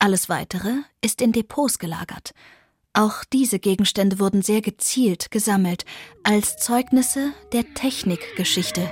Alles 0.00 0.28
weitere 0.28 0.72
ist 1.00 1.22
in 1.22 1.32
Depots 1.32 1.78
gelagert. 1.78 2.32
Auch 2.92 3.22
diese 3.32 3.60
Gegenstände 3.60 4.18
wurden 4.18 4.42
sehr 4.42 4.60
gezielt 4.60 5.30
gesammelt, 5.30 5.84
als 6.24 6.56
Zeugnisse 6.56 7.32
der 7.52 7.72
Technikgeschichte. 7.74 8.82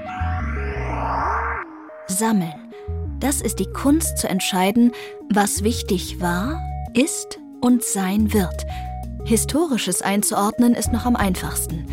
Sammeln. 2.07 2.73
Das 3.19 3.41
ist 3.41 3.59
die 3.59 3.73
Kunst 3.73 4.19
zu 4.19 4.29
entscheiden, 4.29 4.93
was 5.29 5.65
wichtig 5.65 6.21
war, 6.21 6.63
ist 6.95 7.39
und 7.67 7.83
sein 7.83 8.33
wird. 8.33 8.65
Historisches 9.25 10.01
einzuordnen 10.01 10.75
ist 10.75 10.93
noch 10.93 11.05
am 11.05 11.17
einfachsten. 11.17 11.85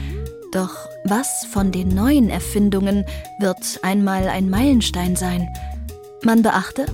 Doch 0.52 0.88
was 1.04 1.48
von 1.52 1.72
den 1.72 1.88
neuen 1.88 2.30
Erfindungen 2.30 3.06
wird 3.40 3.80
einmal 3.82 4.28
ein 4.28 4.52
Meilenstein 4.52 5.16
sein? 5.16 5.50
Man 6.22 6.44
beachte, 6.44 6.86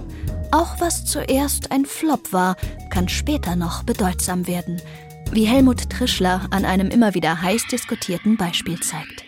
auch 0.52 0.80
was 0.80 1.04
zuerst 1.04 1.74
ein 1.74 1.86
Flop 1.86 2.32
war, 2.32 2.56
kann 2.90 3.10
später 3.10 3.58
noch 3.58 3.84
bedeutsam 3.84 4.48
werden, 4.48 4.82
wie 5.30 5.44
Helmut 5.44 5.90
Trischler 5.90 6.48
an 6.50 6.64
einem 6.64 6.88
immer 6.90 7.14
wieder 7.14 7.42
heiß 7.42 7.64
diskutierten 7.70 8.38
Beispiel 8.38 8.80
zeigt. 8.80 9.26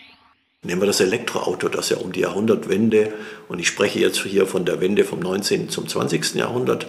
Nehmen 0.62 0.80
wir 0.80 0.86
das 0.86 1.00
Elektroauto, 1.00 1.68
das 1.68 1.90
ja 1.90 1.98
um 1.98 2.12
die 2.12 2.20
Jahrhundertwende, 2.20 3.12
und 3.48 3.58
ich 3.58 3.68
spreche 3.68 3.98
jetzt 3.98 4.22
hier 4.22 4.46
von 4.46 4.64
der 4.64 4.80
Wende 4.80 5.04
vom 5.04 5.20
19. 5.20 5.68
zum 5.68 5.88
20. 5.88 6.36
Jahrhundert, 6.36 6.86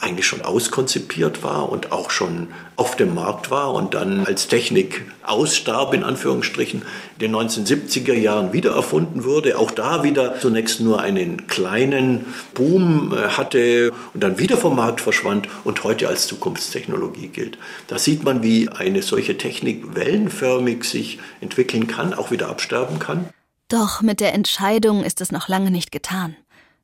eigentlich 0.00 0.26
schon 0.26 0.42
auskonzipiert 0.42 1.42
war 1.42 1.70
und 1.70 1.92
auch 1.92 2.10
schon 2.10 2.48
auf 2.76 2.96
dem 2.96 3.14
Markt 3.14 3.50
war 3.50 3.72
und 3.74 3.94
dann 3.94 4.24
als 4.24 4.46
Technik 4.46 5.04
ausstarb, 5.24 5.92
in 5.94 6.04
Anführungsstrichen, 6.04 6.82
in 6.82 7.18
den 7.18 7.34
1970er 7.34 8.14
Jahren 8.14 8.52
wieder 8.52 8.72
erfunden 8.74 9.24
wurde, 9.24 9.58
auch 9.58 9.72
da 9.72 10.04
wieder 10.04 10.38
zunächst 10.38 10.80
nur 10.80 11.00
einen 11.00 11.48
kleinen 11.48 12.26
Boom 12.54 13.12
äh, 13.12 13.28
hatte 13.28 13.92
und 14.14 14.22
dann 14.22 14.38
wieder 14.38 14.56
vom 14.56 14.76
Markt 14.76 15.00
verschwand 15.00 15.48
und 15.64 15.82
heute 15.82 16.08
als 16.08 16.28
Zukunftstechnologie 16.28 17.28
gilt. 17.28 17.58
Da 17.88 17.98
sieht 17.98 18.22
man, 18.22 18.42
wie 18.42 18.68
eine 18.68 19.02
solche 19.02 19.36
Technik 19.36 19.96
wellenförmig 19.96 20.84
sich 20.84 21.18
entwickeln 21.40 21.88
kann, 21.88 22.14
auch 22.14 22.30
wieder 22.30 22.48
absterben 22.48 23.00
kann. 23.00 23.28
Doch 23.68 24.00
mit 24.00 24.20
der 24.20 24.32
Entscheidung 24.32 25.02
ist 25.02 25.20
es 25.20 25.32
noch 25.32 25.48
lange 25.48 25.70
nicht 25.70 25.92
getan. 25.92 26.36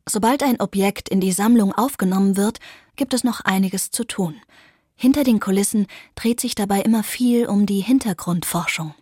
Sobald 0.06 0.42
ein 0.42 0.60
Objekt 0.60 1.08
in 1.08 1.20
die 1.20 1.32
Sammlung 1.32 1.72
aufgenommen 1.72 2.36
wird, 2.36 2.58
gibt 2.96 3.14
es 3.14 3.24
noch 3.24 3.40
einiges 3.40 3.90
zu 3.90 4.04
tun. 4.04 4.36
Hinter 4.96 5.24
den 5.24 5.40
Kulissen 5.40 5.86
dreht 6.14 6.40
sich 6.40 6.54
dabei 6.54 6.80
immer 6.80 7.02
viel 7.02 7.46
um 7.46 7.66
die 7.66 7.80
Hintergrundforschung. 7.80 8.94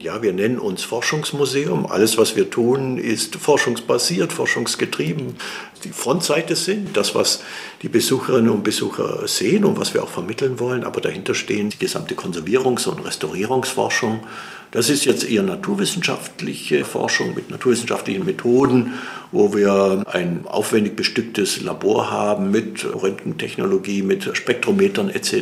Ja, 0.00 0.20
wir 0.22 0.32
nennen 0.32 0.58
uns 0.58 0.82
Forschungsmuseum. 0.82 1.86
Alles, 1.86 2.18
was 2.18 2.34
wir 2.36 2.50
tun, 2.50 2.98
ist 2.98 3.36
forschungsbasiert, 3.36 4.32
forschungsgetrieben. 4.32 5.36
Die 5.84 5.90
Frontseite 5.90 6.56
sind 6.56 6.96
das, 6.96 7.14
was 7.14 7.42
die 7.80 7.88
Besucherinnen 7.88 8.50
und 8.50 8.64
Besucher 8.64 9.26
sehen 9.28 9.64
und 9.64 9.78
was 9.78 9.94
wir 9.94 10.02
auch 10.02 10.08
vermitteln 10.08 10.58
wollen. 10.58 10.84
Aber 10.84 11.00
dahinter 11.00 11.34
stehen 11.34 11.70
die 11.70 11.78
gesamte 11.78 12.16
Konservierungs- 12.16 12.88
und 12.88 13.04
Restaurierungsforschung. 13.04 14.26
Das 14.74 14.90
ist 14.90 15.04
jetzt 15.04 15.30
eher 15.30 15.44
naturwissenschaftliche 15.44 16.84
Forschung 16.84 17.32
mit 17.36 17.48
naturwissenschaftlichen 17.48 18.24
Methoden, 18.24 18.94
wo 19.30 19.54
wir 19.54 20.02
ein 20.10 20.40
aufwendig 20.46 20.96
bestücktes 20.96 21.62
Labor 21.62 22.10
haben 22.10 22.50
mit 22.50 22.84
Röntgentechnologie, 22.84 24.02
mit 24.02 24.36
Spektrometern 24.36 25.10
etc. 25.10 25.34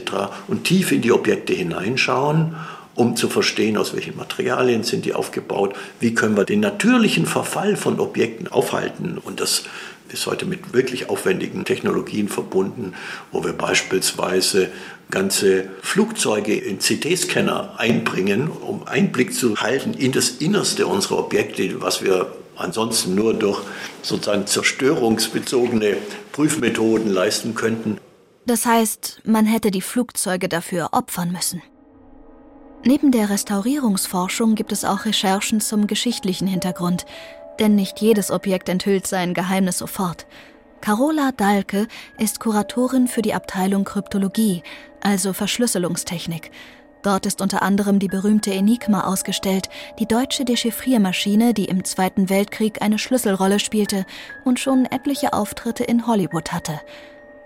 und 0.48 0.64
tief 0.64 0.92
in 0.92 1.00
die 1.00 1.12
Objekte 1.12 1.54
hineinschauen 1.54 2.54
um 2.94 3.16
zu 3.16 3.28
verstehen, 3.28 3.78
aus 3.78 3.94
welchen 3.94 4.16
Materialien 4.16 4.82
sind 4.82 5.06
die 5.06 5.14
aufgebaut, 5.14 5.74
wie 6.00 6.14
können 6.14 6.36
wir 6.36 6.44
den 6.44 6.60
natürlichen 6.60 7.24
Verfall 7.24 7.76
von 7.76 7.98
Objekten 7.98 8.48
aufhalten. 8.48 9.16
Und 9.16 9.40
das 9.40 9.64
ist 10.12 10.26
heute 10.26 10.46
mit 10.46 10.72
wirklich 10.72 11.08
aufwendigen 11.08 11.64
Technologien 11.64 12.28
verbunden, 12.28 12.94
wo 13.30 13.44
wir 13.44 13.52
beispielsweise 13.52 14.70
ganze 15.10 15.68
Flugzeuge 15.82 16.54
in 16.54 16.78
CT-Scanner 16.78 17.74
einbringen, 17.78 18.48
um 18.48 18.86
Einblick 18.86 19.34
zu 19.34 19.60
halten 19.60 19.94
in 19.94 20.12
das 20.12 20.30
Innerste 20.30 20.86
unserer 20.86 21.18
Objekte, 21.18 21.80
was 21.80 22.02
wir 22.02 22.32
ansonsten 22.56 23.14
nur 23.14 23.34
durch 23.34 23.60
sozusagen 24.02 24.46
zerstörungsbezogene 24.46 25.96
Prüfmethoden 26.32 27.10
leisten 27.10 27.54
könnten. 27.54 27.98
Das 28.46 28.66
heißt, 28.66 29.20
man 29.24 29.46
hätte 29.46 29.70
die 29.70 29.82
Flugzeuge 29.82 30.48
dafür 30.48 30.90
opfern 30.92 31.30
müssen. 31.30 31.62
Neben 32.84 33.12
der 33.12 33.30
Restaurierungsforschung 33.30 34.56
gibt 34.56 34.72
es 34.72 34.84
auch 34.84 35.04
Recherchen 35.04 35.60
zum 35.60 35.86
geschichtlichen 35.86 36.48
Hintergrund, 36.48 37.06
denn 37.62 37.74
nicht 37.74 38.00
jedes 38.00 38.30
Objekt 38.30 38.68
enthüllt 38.68 39.06
sein 39.06 39.32
Geheimnis 39.32 39.78
sofort. 39.78 40.26
Carola 40.82 41.32
Dahlke 41.32 41.86
ist 42.18 42.40
Kuratorin 42.40 43.08
für 43.08 43.22
die 43.22 43.32
Abteilung 43.32 43.84
Kryptologie, 43.84 44.62
also 45.00 45.32
Verschlüsselungstechnik. 45.32 46.50
Dort 47.02 47.24
ist 47.24 47.40
unter 47.40 47.62
anderem 47.62 47.98
die 47.98 48.08
berühmte 48.08 48.52
Enigma 48.52 49.04
ausgestellt, 49.04 49.68
die 49.98 50.06
deutsche 50.06 50.44
Dechiffriermaschine, 50.44 51.54
die 51.54 51.64
im 51.64 51.84
Zweiten 51.84 52.28
Weltkrieg 52.28 52.82
eine 52.82 52.98
Schlüsselrolle 52.98 53.58
spielte 53.58 54.04
und 54.44 54.60
schon 54.60 54.84
etliche 54.84 55.32
Auftritte 55.32 55.84
in 55.84 56.06
Hollywood 56.06 56.52
hatte. 56.52 56.80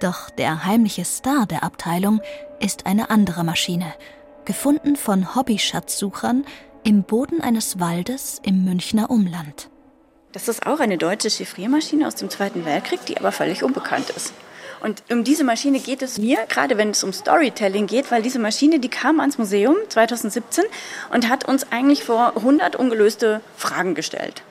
Doch 0.01 0.31
der 0.31 0.65
heimliche 0.65 1.05
Star 1.05 1.47
der 1.47 1.63
Abteilung 1.63 2.21
ist 2.59 2.87
eine 2.87 3.11
andere 3.11 3.45
Maschine– 3.45 3.95
gefunden 4.47 4.97
von 4.97 5.35
Hobbyschatzsuchern 5.35 6.47
im 6.85 7.03
Boden 7.03 7.43
eines 7.43 7.79
Waldes 7.79 8.41
im 8.43 8.65
Münchner 8.65 9.11
Umland. 9.11 9.69
Das 10.37 10.49
ist 10.49 10.67
auch 10.67 10.81
eine 10.81 10.99
deutsche 10.99 11.31
Chiffriermaschine 11.31 12.07
aus 12.07 12.17
dem 12.17 12.29
Zweiten 12.29 12.67
Weltkrieg, 12.67 13.01
die 13.07 13.17
aber 13.17 13.33
völlig 13.33 13.63
unbekannt 13.63 14.11
ist. 14.11 14.35
Und 14.83 15.03
um 15.11 15.25
diese 15.25 15.45
Maschine 15.45 15.81
geht 15.81 16.03
es 16.03 16.19
mir, 16.19 16.37
gerade 16.47 16.77
wenn 16.77 16.91
es 16.91 17.03
um 17.03 17.15
Storytelling 17.15 17.87
geht, 17.87 18.11
weil 18.11 18.21
diese 18.21 18.39
Maschine, 18.39 18.79
die 18.79 18.91
kam 18.91 19.19
ans 19.21 19.39
Museum 19.39 19.77
2017 19.89 20.67
und 21.11 21.31
hat 21.31 21.49
uns 21.49 21.73
eigentlich 21.73 22.05
vor 22.05 22.37
100 22.37 22.77
ungelöste 22.77 23.41
Fragen 23.57 23.95
gestellt. 23.95 24.43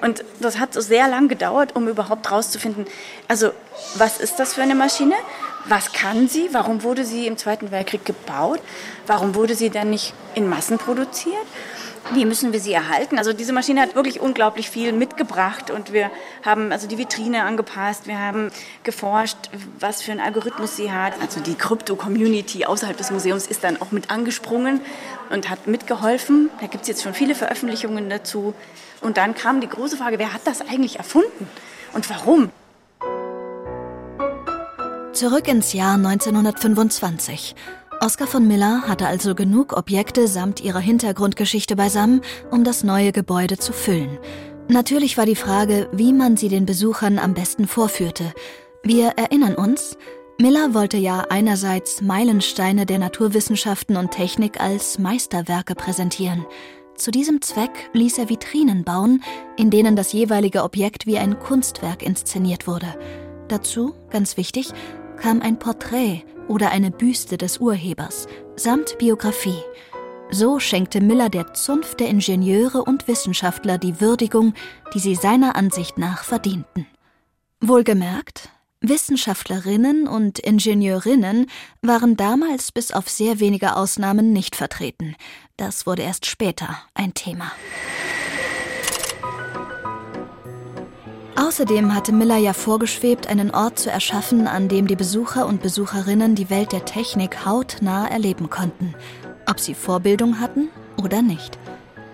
Und 0.00 0.24
das 0.40 0.58
hat 0.58 0.72
so 0.72 0.80
sehr 0.80 1.06
lang 1.06 1.28
gedauert, 1.28 1.76
um 1.76 1.86
überhaupt 1.86 2.30
herauszufinden, 2.30 2.86
also 3.28 3.50
was 3.96 4.16
ist 4.16 4.36
das 4.36 4.54
für 4.54 4.62
eine 4.62 4.74
Maschine? 4.74 5.16
Was 5.66 5.92
kann 5.92 6.28
sie? 6.28 6.48
Warum 6.52 6.82
wurde 6.82 7.04
sie 7.04 7.26
im 7.26 7.36
Zweiten 7.36 7.70
Weltkrieg 7.70 8.06
gebaut? 8.06 8.60
Warum 9.06 9.34
wurde 9.34 9.54
sie 9.54 9.68
dann 9.68 9.90
nicht 9.90 10.14
in 10.34 10.48
Massen 10.48 10.78
produziert? 10.78 11.46
Wie 12.12 12.24
müssen 12.24 12.52
wir 12.52 12.60
sie 12.60 12.72
erhalten? 12.72 13.18
Also 13.18 13.32
diese 13.32 13.52
Maschine 13.52 13.80
hat 13.80 13.94
wirklich 13.96 14.20
unglaublich 14.20 14.70
viel 14.70 14.92
mitgebracht 14.92 15.70
und 15.70 15.92
wir 15.92 16.10
haben 16.44 16.70
also 16.70 16.86
die 16.86 16.98
Vitrine 16.98 17.42
angepasst, 17.42 18.06
wir 18.06 18.18
haben 18.18 18.50
geforscht, 18.84 19.36
was 19.80 20.02
für 20.02 20.12
einen 20.12 20.20
Algorithmus 20.20 20.76
sie 20.76 20.92
hat. 20.92 21.14
Also 21.20 21.40
die 21.40 21.54
Krypto-Community 21.54 22.64
außerhalb 22.64 22.96
des 22.96 23.10
Museums 23.10 23.46
ist 23.48 23.64
dann 23.64 23.80
auch 23.82 23.90
mit 23.90 24.10
angesprungen 24.10 24.80
und 25.30 25.50
hat 25.50 25.66
mitgeholfen. 25.66 26.50
Da 26.60 26.68
gibt 26.68 26.82
es 26.82 26.88
jetzt 26.88 27.02
schon 27.02 27.12
viele 27.12 27.34
Veröffentlichungen 27.34 28.08
dazu. 28.08 28.54
Und 29.00 29.16
dann 29.16 29.34
kam 29.34 29.60
die 29.60 29.68
große 29.68 29.96
Frage, 29.96 30.18
wer 30.18 30.32
hat 30.32 30.42
das 30.44 30.60
eigentlich 30.60 30.96
erfunden 30.96 31.48
und 31.92 32.08
warum? 32.08 32.50
Zurück 35.12 35.48
ins 35.48 35.72
Jahr 35.72 35.94
1925. 35.94 37.56
Oskar 38.00 38.26
von 38.26 38.46
Miller 38.46 38.82
hatte 38.82 39.06
also 39.06 39.34
genug 39.34 39.72
Objekte 39.72 40.28
samt 40.28 40.60
ihrer 40.60 40.80
Hintergrundgeschichte 40.80 41.76
beisammen, 41.76 42.20
um 42.50 42.62
das 42.62 42.84
neue 42.84 43.10
Gebäude 43.10 43.56
zu 43.56 43.72
füllen. 43.72 44.18
Natürlich 44.68 45.16
war 45.16 45.24
die 45.24 45.36
Frage, 45.36 45.88
wie 45.92 46.12
man 46.12 46.36
sie 46.36 46.48
den 46.48 46.66
Besuchern 46.66 47.18
am 47.18 47.32
besten 47.32 47.66
vorführte. 47.66 48.34
Wir 48.82 49.12
erinnern 49.16 49.54
uns, 49.54 49.96
Miller 50.38 50.74
wollte 50.74 50.98
ja 50.98 51.24
einerseits 51.30 52.02
Meilensteine 52.02 52.84
der 52.84 52.98
Naturwissenschaften 52.98 53.96
und 53.96 54.10
Technik 54.10 54.60
als 54.60 54.98
Meisterwerke 54.98 55.74
präsentieren. 55.74 56.44
Zu 56.96 57.10
diesem 57.10 57.40
Zweck 57.40 57.90
ließ 57.94 58.18
er 58.18 58.28
Vitrinen 58.28 58.84
bauen, 58.84 59.22
in 59.56 59.70
denen 59.70 59.96
das 59.96 60.12
jeweilige 60.12 60.64
Objekt 60.64 61.06
wie 61.06 61.18
ein 61.18 61.38
Kunstwerk 61.38 62.02
inszeniert 62.02 62.66
wurde. 62.66 62.94
Dazu, 63.48 63.94
ganz 64.10 64.36
wichtig, 64.36 64.70
kam 65.16 65.40
ein 65.40 65.58
Porträt 65.58 66.24
oder 66.48 66.70
eine 66.70 66.90
Büste 66.90 67.38
des 67.38 67.58
Urhebers 67.58 68.26
samt 68.56 68.98
Biografie. 68.98 69.62
So 70.30 70.58
schenkte 70.58 71.00
Miller 71.00 71.28
der 71.28 71.54
Zunft 71.54 72.00
der 72.00 72.08
Ingenieure 72.08 72.82
und 72.82 73.06
Wissenschaftler 73.06 73.78
die 73.78 74.00
Würdigung, 74.00 74.54
die 74.92 74.98
sie 74.98 75.14
seiner 75.14 75.54
Ansicht 75.56 75.98
nach 75.98 76.24
verdienten. 76.24 76.86
Wohlgemerkt, 77.60 78.50
Wissenschaftlerinnen 78.80 80.06
und 80.06 80.38
Ingenieurinnen 80.38 81.46
waren 81.80 82.16
damals 82.16 82.72
bis 82.72 82.92
auf 82.92 83.08
sehr 83.08 83.40
wenige 83.40 83.76
Ausnahmen 83.76 84.32
nicht 84.32 84.56
vertreten. 84.56 85.16
Das 85.56 85.86
wurde 85.86 86.02
erst 86.02 86.26
später 86.26 86.78
ein 86.94 87.14
Thema. 87.14 87.52
Außerdem 91.36 91.94
hatte 91.94 92.12
Miller 92.12 92.38
ja 92.38 92.54
vorgeschwebt, 92.54 93.26
einen 93.26 93.50
Ort 93.50 93.78
zu 93.78 93.90
erschaffen, 93.90 94.46
an 94.46 94.68
dem 94.68 94.86
die 94.86 94.96
Besucher 94.96 95.46
und 95.46 95.62
Besucherinnen 95.62 96.34
die 96.34 96.48
Welt 96.48 96.72
der 96.72 96.86
Technik 96.86 97.44
hautnah 97.44 98.08
erleben 98.08 98.48
konnten, 98.48 98.94
ob 99.46 99.60
sie 99.60 99.74
Vorbildung 99.74 100.40
hatten 100.40 100.68
oder 101.02 101.20
nicht. 101.20 101.58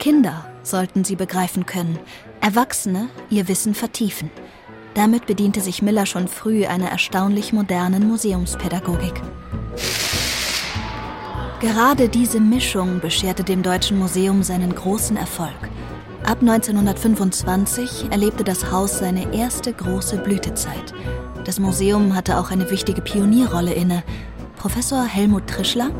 Kinder 0.00 0.44
sollten 0.64 1.04
sie 1.04 1.16
begreifen 1.16 1.66
können, 1.66 1.98
Erwachsene 2.40 3.08
ihr 3.30 3.46
Wissen 3.46 3.74
vertiefen. 3.74 4.28
Damit 4.94 5.26
bediente 5.26 5.60
sich 5.60 5.80
Miller 5.80 6.06
schon 6.06 6.26
früh 6.26 6.66
einer 6.66 6.90
erstaunlich 6.90 7.52
modernen 7.52 8.08
Museumspädagogik. 8.08 9.22
Gerade 11.60 12.08
diese 12.08 12.40
Mischung 12.40 12.98
bescherte 12.98 13.44
dem 13.44 13.62
Deutschen 13.62 13.96
Museum 13.96 14.42
seinen 14.42 14.74
großen 14.74 15.16
Erfolg. 15.16 15.70
Ab 16.24 16.38
1925 16.40 18.06
erlebte 18.10 18.44
das 18.44 18.70
Haus 18.70 18.98
seine 18.98 19.34
erste 19.34 19.72
große 19.72 20.18
Blütezeit. 20.18 20.94
Das 21.44 21.58
Museum 21.58 22.14
hatte 22.14 22.38
auch 22.38 22.52
eine 22.52 22.70
wichtige 22.70 23.02
Pionierrolle 23.02 23.72
inne. 23.72 24.04
Professor 24.56 25.04
Helmut 25.04 25.48
Trischler 25.48 25.90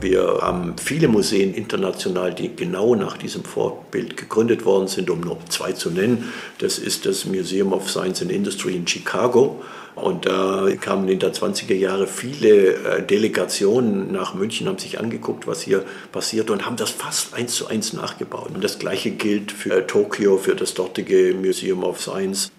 wir 0.00 0.38
haben 0.42 0.76
viele 0.78 1.08
Museen 1.08 1.54
international, 1.54 2.34
die 2.34 2.54
genau 2.54 2.94
nach 2.94 3.16
diesem 3.16 3.44
Vorbild 3.44 4.16
gegründet 4.16 4.64
worden 4.64 4.88
sind, 4.88 5.10
um 5.10 5.20
nur 5.20 5.38
zwei 5.48 5.72
zu 5.72 5.90
nennen. 5.90 6.32
Das 6.58 6.78
ist 6.78 7.06
das 7.06 7.24
Museum 7.24 7.72
of 7.72 7.90
Science 7.90 8.22
and 8.22 8.30
Industry 8.30 8.76
in 8.76 8.86
Chicago. 8.86 9.62
Und 9.94 10.26
da 10.26 10.68
kamen 10.80 11.08
in 11.08 11.18
der 11.18 11.32
20er 11.32 11.74
Jahre 11.74 12.06
viele 12.06 12.74
äh, 12.74 13.02
Delegationen 13.04 14.12
nach 14.12 14.34
München, 14.34 14.68
haben 14.68 14.78
sich 14.78 15.00
angeguckt, 15.00 15.48
was 15.48 15.62
hier 15.62 15.84
passiert 16.12 16.50
und 16.50 16.64
haben 16.64 16.76
das 16.76 16.90
fast 16.90 17.34
eins 17.34 17.54
zu 17.54 17.66
eins 17.66 17.92
nachgebaut. 17.92 18.50
Und 18.54 18.62
das 18.62 18.78
Gleiche 18.78 19.10
gilt 19.10 19.50
für 19.50 19.78
äh, 19.78 19.86
Tokio, 19.86 20.38
für 20.38 20.54
das 20.54 20.74
dortige 20.74 21.34
Museum 21.34 21.82
of 21.82 22.00
Science. 22.00 22.52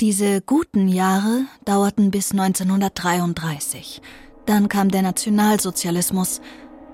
Diese 0.00 0.42
guten 0.42 0.88
Jahre 0.88 1.46
dauerten 1.64 2.10
bis 2.10 2.30
1933. 2.30 4.00
Dann 4.44 4.68
kam 4.68 4.90
der 4.90 5.02
Nationalsozialismus 5.02 6.40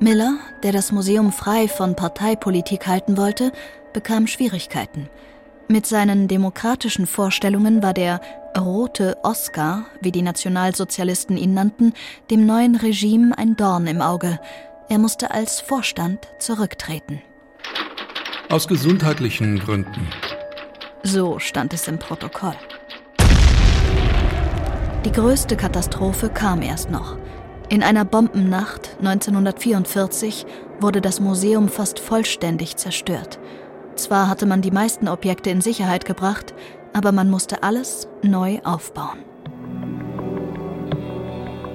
Miller, 0.02 0.38
der 0.64 0.72
das 0.72 0.90
Museum 0.90 1.30
frei 1.30 1.68
von 1.68 1.94
Parteipolitik 1.94 2.88
halten 2.88 3.16
wollte, 3.16 3.52
bekam 3.92 4.26
Schwierigkeiten. 4.26 5.08
Mit 5.68 5.86
seinen 5.86 6.26
demokratischen 6.26 7.06
Vorstellungen 7.06 7.84
war 7.84 7.94
der 7.94 8.20
rote 8.58 9.16
Oscar, 9.22 9.86
wie 10.00 10.10
die 10.10 10.22
Nationalsozialisten 10.22 11.36
ihn 11.36 11.54
nannten, 11.54 11.92
dem 12.32 12.44
neuen 12.46 12.74
Regime 12.74 13.38
ein 13.38 13.56
Dorn 13.56 13.86
im 13.86 14.02
Auge. 14.02 14.40
Er 14.88 14.98
musste 14.98 15.30
als 15.30 15.60
Vorstand 15.60 16.26
zurücktreten. 16.40 17.22
Aus 18.50 18.66
gesundheitlichen 18.66 19.60
Gründen. 19.60 20.08
So 21.04 21.38
stand 21.38 21.74
es 21.74 21.86
im 21.86 22.00
Protokoll. 22.00 22.56
Die 25.04 25.12
größte 25.12 25.56
Katastrophe 25.56 26.28
kam 26.28 26.60
erst 26.60 26.90
noch. 26.90 27.21
In 27.68 27.82
einer 27.82 28.04
Bombennacht 28.04 28.96
1944 28.98 30.46
wurde 30.80 31.00
das 31.00 31.20
Museum 31.20 31.68
fast 31.68 31.98
vollständig 32.00 32.76
zerstört. 32.76 33.38
Zwar 33.94 34.28
hatte 34.28 34.46
man 34.46 34.62
die 34.62 34.70
meisten 34.70 35.08
Objekte 35.08 35.50
in 35.50 35.60
Sicherheit 35.60 36.04
gebracht, 36.04 36.54
aber 36.92 37.12
man 37.12 37.30
musste 37.30 37.62
alles 37.62 38.08
neu 38.22 38.60
aufbauen. 38.64 39.18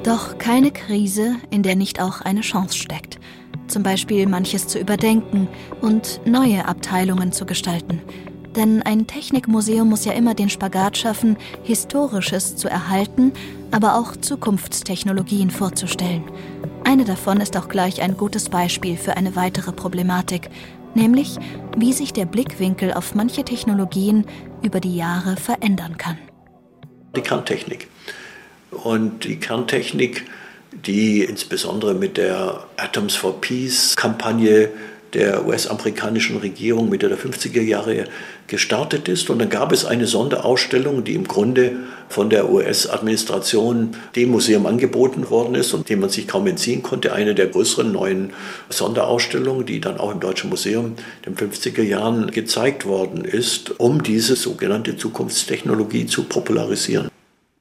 Doch 0.03 0.37
keine 0.37 0.71
Krise, 0.71 1.35
in 1.49 1.63
der 1.63 1.75
nicht 1.75 2.01
auch 2.01 2.21
eine 2.21 2.41
Chance 2.41 2.77
steckt. 2.77 3.19
Zum 3.67 3.83
Beispiel 3.83 4.25
manches 4.27 4.67
zu 4.67 4.79
überdenken 4.79 5.49
und 5.81 6.21
neue 6.25 6.65
Abteilungen 6.65 7.33
zu 7.33 7.45
gestalten. 7.45 8.01
Denn 8.57 8.81
ein 8.81 9.05
Technikmuseum 9.05 9.87
muss 9.87 10.03
ja 10.05 10.13
immer 10.13 10.33
den 10.33 10.49
Spagat 10.49 10.97
schaffen, 10.97 11.37
Historisches 11.61 12.55
zu 12.55 12.67
erhalten, 12.67 13.31
aber 13.69 13.95
auch 13.95 14.15
Zukunftstechnologien 14.15 15.51
vorzustellen. 15.51 16.23
Eine 16.83 17.05
davon 17.05 17.39
ist 17.39 17.55
auch 17.55 17.69
gleich 17.69 18.01
ein 18.01 18.17
gutes 18.17 18.49
Beispiel 18.49 18.97
für 18.97 19.15
eine 19.15 19.35
weitere 19.35 19.71
Problematik, 19.71 20.49
nämlich 20.95 21.37
wie 21.77 21.93
sich 21.93 22.13
der 22.13 22.25
Blickwinkel 22.25 22.93
auf 22.93 23.13
manche 23.13 23.43
Technologien 23.43 24.25
über 24.63 24.79
die 24.79 24.95
Jahre 24.95 25.37
verändern 25.37 25.99
kann. 25.99 26.17
Die 27.15 27.21
Kerntechnik. 27.21 27.87
Und 28.71 29.23
die 29.23 29.35
Kerntechnik, 29.35 30.25
die 30.71 31.23
insbesondere 31.23 31.93
mit 31.93 32.17
der 32.17 32.65
Atoms 32.77 33.15
for 33.15 33.39
Peace 33.39 33.95
Kampagne 33.95 34.69
der 35.13 35.45
US-amerikanischen 35.45 36.37
Regierung 36.37 36.89
Mitte 36.89 37.09
der 37.09 37.17
50er 37.17 37.61
Jahre 37.61 38.05
gestartet 38.47 39.07
ist. 39.07 39.29
Und 39.29 39.39
dann 39.39 39.49
gab 39.49 39.71
es 39.71 39.85
eine 39.85 40.07
Sonderausstellung, 40.07 41.03
die 41.03 41.15
im 41.15 41.27
Grunde 41.27 41.73
von 42.09 42.29
der 42.29 42.49
US-Administration 42.49 43.95
dem 44.15 44.31
Museum 44.31 44.65
angeboten 44.65 45.29
worden 45.29 45.55
ist 45.55 45.73
und 45.73 45.89
dem 45.89 45.99
man 45.99 46.09
sich 46.09 46.27
kaum 46.27 46.47
entziehen 46.47 46.83
konnte. 46.83 47.13
Eine 47.13 47.35
der 47.35 47.47
größeren 47.47 47.91
neuen 47.91 48.33
Sonderausstellungen, 48.69 49.65
die 49.65 49.81
dann 49.81 49.97
auch 49.97 50.11
im 50.11 50.19
Deutschen 50.19 50.49
Museum 50.49 50.93
in 51.25 51.35
den 51.35 51.51
50er 51.51 51.83
Jahren 51.83 52.31
gezeigt 52.31 52.85
worden 52.85 53.25
ist, 53.25 53.79
um 53.79 54.03
diese 54.03 54.35
sogenannte 54.35 54.97
Zukunftstechnologie 54.97 56.05
zu 56.05 56.23
popularisieren. 56.23 57.09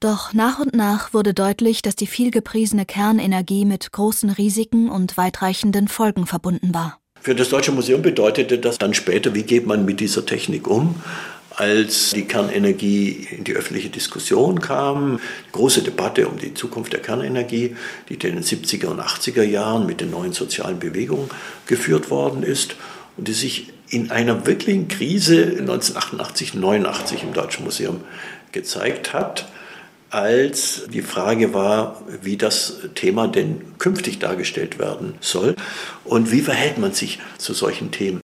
Doch 0.00 0.34
nach 0.34 0.58
und 0.58 0.74
nach 0.74 1.14
wurde 1.14 1.32
deutlich, 1.32 1.80
dass 1.80 1.96
die 1.96 2.06
vielgepriesene 2.06 2.84
Kernenergie 2.84 3.64
mit 3.64 3.92
großen 3.92 4.28
Risiken 4.28 4.90
und 4.90 5.16
weitreichenden 5.16 5.88
Folgen 5.88 6.26
verbunden 6.26 6.74
war. 6.74 7.00
Für 7.26 7.34
das 7.34 7.48
Deutsche 7.48 7.72
Museum 7.72 8.02
bedeutete 8.02 8.56
das 8.56 8.78
dann 8.78 8.94
später, 8.94 9.34
wie 9.34 9.42
geht 9.42 9.66
man 9.66 9.84
mit 9.84 9.98
dieser 9.98 10.24
Technik 10.24 10.68
um? 10.68 10.94
Als 11.50 12.10
die 12.10 12.22
Kernenergie 12.22 13.26
in 13.32 13.42
die 13.42 13.54
öffentliche 13.54 13.88
Diskussion 13.88 14.60
kam, 14.60 15.18
große 15.50 15.82
Debatte 15.82 16.28
um 16.28 16.38
die 16.38 16.54
Zukunft 16.54 16.92
der 16.92 17.02
Kernenergie, 17.02 17.74
die 18.08 18.14
in 18.14 18.20
den 18.20 18.44
70er 18.44 18.86
und 18.86 19.00
80er 19.00 19.42
Jahren 19.42 19.86
mit 19.86 20.00
den 20.00 20.12
neuen 20.12 20.34
sozialen 20.34 20.78
Bewegungen 20.78 21.28
geführt 21.66 22.10
worden 22.10 22.44
ist 22.44 22.76
und 23.16 23.26
die 23.26 23.32
sich 23.32 23.72
in 23.88 24.12
einer 24.12 24.46
wirklichen 24.46 24.86
Krise 24.86 25.46
1988, 25.58 26.54
89 26.54 27.24
im 27.24 27.32
Deutschen 27.32 27.64
Museum 27.64 28.02
gezeigt 28.52 29.14
hat 29.14 29.48
als 30.10 30.86
die 30.92 31.02
Frage 31.02 31.52
war, 31.54 32.02
wie 32.22 32.36
das 32.36 32.78
Thema 32.94 33.28
denn 33.28 33.78
künftig 33.78 34.18
dargestellt 34.18 34.78
werden 34.78 35.14
soll 35.20 35.56
und 36.04 36.30
wie 36.30 36.40
verhält 36.40 36.78
man 36.78 36.92
sich 36.92 37.18
zu 37.38 37.54
solchen 37.54 37.90
Themen. 37.90 38.20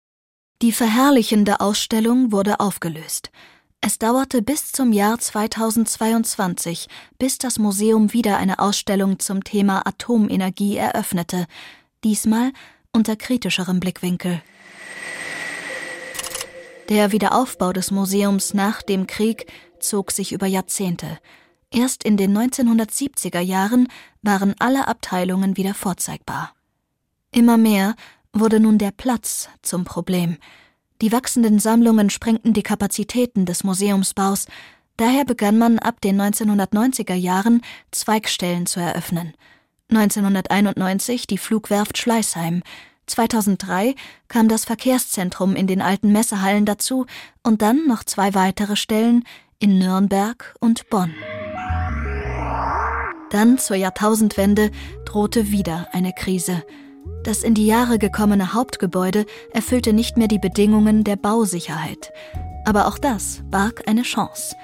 Die 0.63 0.73
verherrlichende 0.73 1.61
Ausstellung 1.61 2.33
wurde 2.33 2.61
aufgelöst. 2.61 3.31
Es 3.83 3.99
dauerte 3.99 4.41
bis 4.43 4.73
zum 4.73 4.93
Jahr 4.93 5.19
2022, 5.19 6.89
bis 7.19 7.39
das 7.39 7.59
Museum 7.59 8.13
wieder 8.13 8.39
eine 8.39 8.59
Ausstellung 8.59 9.19
zum 9.19 9.45
Thema 9.45 9.87
Atomenergie 9.87 10.77
eröffnete, 10.77 11.47
diesmal 12.03 12.53
unter 12.93 13.17
kritischerem 13.17 13.79
Blickwinkel. 13.79 14.43
Der 16.89 17.13
Wiederaufbau 17.13 17.73
des 17.73 17.91
Museums 17.91 18.55
nach 18.55 18.81
dem 18.81 19.07
Krieg 19.07 19.47
zog 19.79 20.11
sich 20.11 20.33
über 20.33 20.47
Jahrzehnte. 20.47 21.19
Erst 21.77 22.05
in 22.05 22.17
den 22.17 22.35
1970er 22.35 23.41
Jahren 23.41 23.89
waren 24.23 24.55
alle 24.59 24.89
Abteilungen 24.89 25.59
wieder 25.59 25.75
vorzeigbar. 25.75 26.55
Immer 27.33 27.59
mehr 27.59 27.97
wurde 28.33 28.61
nun 28.61 28.79
der 28.79 28.93
Platz 28.93 29.51
zum 29.61 29.85
Problem. 29.85 30.39
Die 31.03 31.13
wachsenden 31.13 31.59
Sammlungen 31.59 32.09
sprengten 32.09 32.55
die 32.55 32.63
Kapazitäten 32.63 33.45
des 33.45 33.63
Museumsbaus, 33.63 34.47
daher 34.97 35.27
begann 35.27 35.59
man 35.59 35.79
ab 35.79 36.01
den 36.01 36.19
1990er 36.19 37.13
Jahren 37.13 37.61
Zweigstellen 37.91 38.65
zu 38.65 38.81
eröffnen. 38.81 39.35
1991 39.91 41.27
die 41.27 41.37
Flugwerft 41.37 41.99
Schleißheim, 41.99 42.63
2003 43.07 43.95
kam 44.29 44.49
das 44.49 44.65
Verkehrszentrum 44.65 45.55
in 45.55 45.67
den 45.67 45.83
alten 45.83 46.11
Messehallen 46.11 46.65
dazu 46.65 47.05
und 47.43 47.61
dann 47.61 47.87
noch 47.87 48.03
zwei 48.03 48.33
weitere 48.33 48.77
Stellen 48.77 49.25
in 49.59 49.79
Nürnberg 49.79 50.55
und 50.61 50.89
Bonn. 50.89 51.15
Dann 53.31 53.59
zur 53.59 53.77
Jahrtausendwende 53.77 54.71
drohte 55.05 55.51
wieder 55.51 55.89
eine 55.93 56.13
Krise. 56.13 56.63
Das 57.25 57.43
in 57.43 57.55
die 57.55 57.67
Jahre 57.67 57.99
gekommene 57.99 58.55
Hauptgebäude 58.55 59.27
erfüllte 59.53 59.93
nicht 59.93 60.17
mehr 60.17 60.29
die 60.29 60.39
Bedingungen 60.39 61.03
der 61.03 61.17
Bausicherheit. 61.17 62.13
Aber 62.65 62.87
auch 62.87 62.99
das 62.99 63.43
barg 63.51 63.83
eine 63.89 64.03
Chance. 64.03 64.55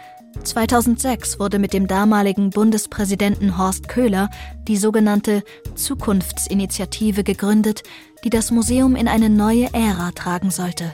2006 0.45 1.39
wurde 1.39 1.59
mit 1.59 1.73
dem 1.73 1.87
damaligen 1.87 2.51
Bundespräsidenten 2.51 3.59
Horst 3.59 3.89
Köhler 3.89 4.31
die 4.67 4.77
sogenannte 4.77 5.43
Zukunftsinitiative 5.75 7.23
gegründet, 7.23 7.83
die 8.25 8.31
das 8.31 8.51
Museum 8.51 8.97
in 8.97 9.09
eine 9.09 9.29
neue 9.29 9.73
Ära 9.73 10.13
tragen 10.13 10.51
sollte. 10.51 10.93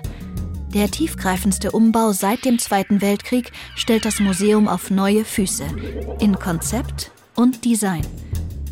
Der 0.74 0.90
tiefgreifendste 0.90 1.70
Umbau 1.70 2.12
seit 2.12 2.44
dem 2.44 2.59
Zweiten 2.59 3.00
Weltkrieg 3.00 3.52
stellt 3.74 4.04
das 4.04 4.20
Museum 4.20 4.68
auf 4.68 4.90
neue 4.90 5.24
Füße. 5.24 5.64
In 6.20 6.38
Konzept 6.38 7.11
und 7.38 7.64
Design. 7.64 8.05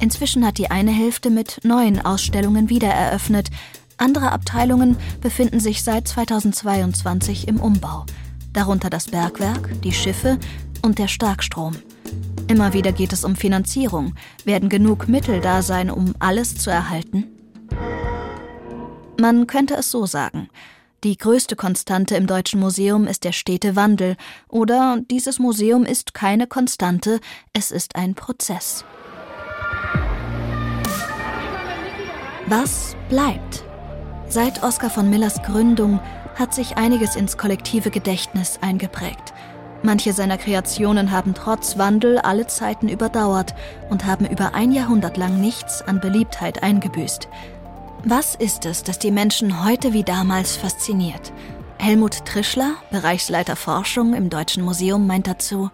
Inzwischen 0.00 0.44
hat 0.44 0.58
die 0.58 0.70
eine 0.70 0.90
Hälfte 0.90 1.30
mit 1.30 1.60
neuen 1.64 2.04
Ausstellungen 2.04 2.68
wiedereröffnet. 2.68 3.48
Andere 3.96 4.32
Abteilungen 4.32 4.96
befinden 5.20 5.60
sich 5.60 5.82
seit 5.82 6.08
2022 6.08 7.48
im 7.48 7.60
Umbau. 7.60 8.04
Darunter 8.52 8.90
das 8.90 9.06
Bergwerk, 9.08 9.80
die 9.82 9.92
Schiffe 9.92 10.38
und 10.82 10.98
der 10.98 11.08
Starkstrom. 11.08 11.76
Immer 12.48 12.72
wieder 12.72 12.92
geht 12.92 13.12
es 13.12 13.24
um 13.24 13.36
Finanzierung. 13.36 14.14
Werden 14.44 14.68
genug 14.68 15.08
Mittel 15.08 15.40
da 15.40 15.62
sein, 15.62 15.88
um 15.88 16.14
alles 16.18 16.56
zu 16.56 16.70
erhalten? 16.70 17.24
Man 19.18 19.46
könnte 19.46 19.74
es 19.74 19.90
so 19.90 20.06
sagen. 20.06 20.48
Die 21.04 21.18
größte 21.18 21.56
Konstante 21.56 22.16
im 22.16 22.26
Deutschen 22.26 22.58
Museum 22.58 23.06
ist 23.06 23.24
der 23.24 23.32
stete 23.32 23.76
Wandel, 23.76 24.16
oder 24.48 24.98
dieses 25.10 25.38
Museum 25.38 25.84
ist 25.84 26.14
keine 26.14 26.46
Konstante, 26.46 27.20
es 27.52 27.70
ist 27.70 27.96
ein 27.96 28.14
Prozess. 28.14 28.84
Was 32.46 32.96
bleibt? 33.08 33.64
Seit 34.28 34.62
Oskar 34.62 34.88
von 34.88 35.10
Millers 35.10 35.42
Gründung 35.42 36.00
hat 36.34 36.54
sich 36.54 36.76
einiges 36.76 37.14
ins 37.14 37.36
kollektive 37.36 37.90
Gedächtnis 37.90 38.58
eingeprägt. 38.62 39.34
Manche 39.82 40.12
seiner 40.12 40.38
Kreationen 40.38 41.10
haben 41.10 41.34
trotz 41.34 41.76
Wandel 41.76 42.18
alle 42.18 42.46
Zeiten 42.46 42.88
überdauert 42.88 43.54
und 43.90 44.06
haben 44.06 44.26
über 44.26 44.54
ein 44.54 44.72
Jahrhundert 44.72 45.16
lang 45.16 45.40
nichts 45.40 45.82
an 45.82 46.00
Beliebtheit 46.00 46.62
eingebüßt. 46.62 47.28
Was 48.08 48.36
ist 48.36 48.66
es, 48.66 48.84
das 48.84 49.00
die 49.00 49.10
Menschen 49.10 49.64
heute 49.64 49.92
wie 49.92 50.04
damals 50.04 50.56
fasziniert? 50.56 51.32
Helmut 51.78 52.24
Trischler, 52.24 52.76
Bereichsleiter 52.92 53.56
Forschung 53.56 54.14
im 54.14 54.30
Deutschen 54.30 54.62
Museum, 54.62 55.08
meint 55.08 55.26
dazu, 55.26 55.72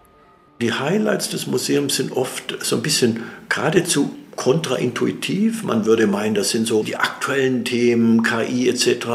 die 0.59 0.73
Highlights 0.73 1.29
des 1.29 1.45
Museums 1.45 1.95
sind 1.95 2.11
oft 2.11 2.57
so 2.61 2.77
ein 2.77 2.81
bisschen 2.81 3.21
geradezu 3.49 4.15
kontraintuitiv. 4.35 5.61
Man 5.61 5.85
würde 5.85 6.07
meinen, 6.07 6.33
das 6.33 6.49
sind 6.49 6.65
so 6.65 6.81
die 6.81 6.95
aktuellen 6.95 7.65
Themen, 7.65 8.23
KI 8.23 8.67
etc. 8.67 9.05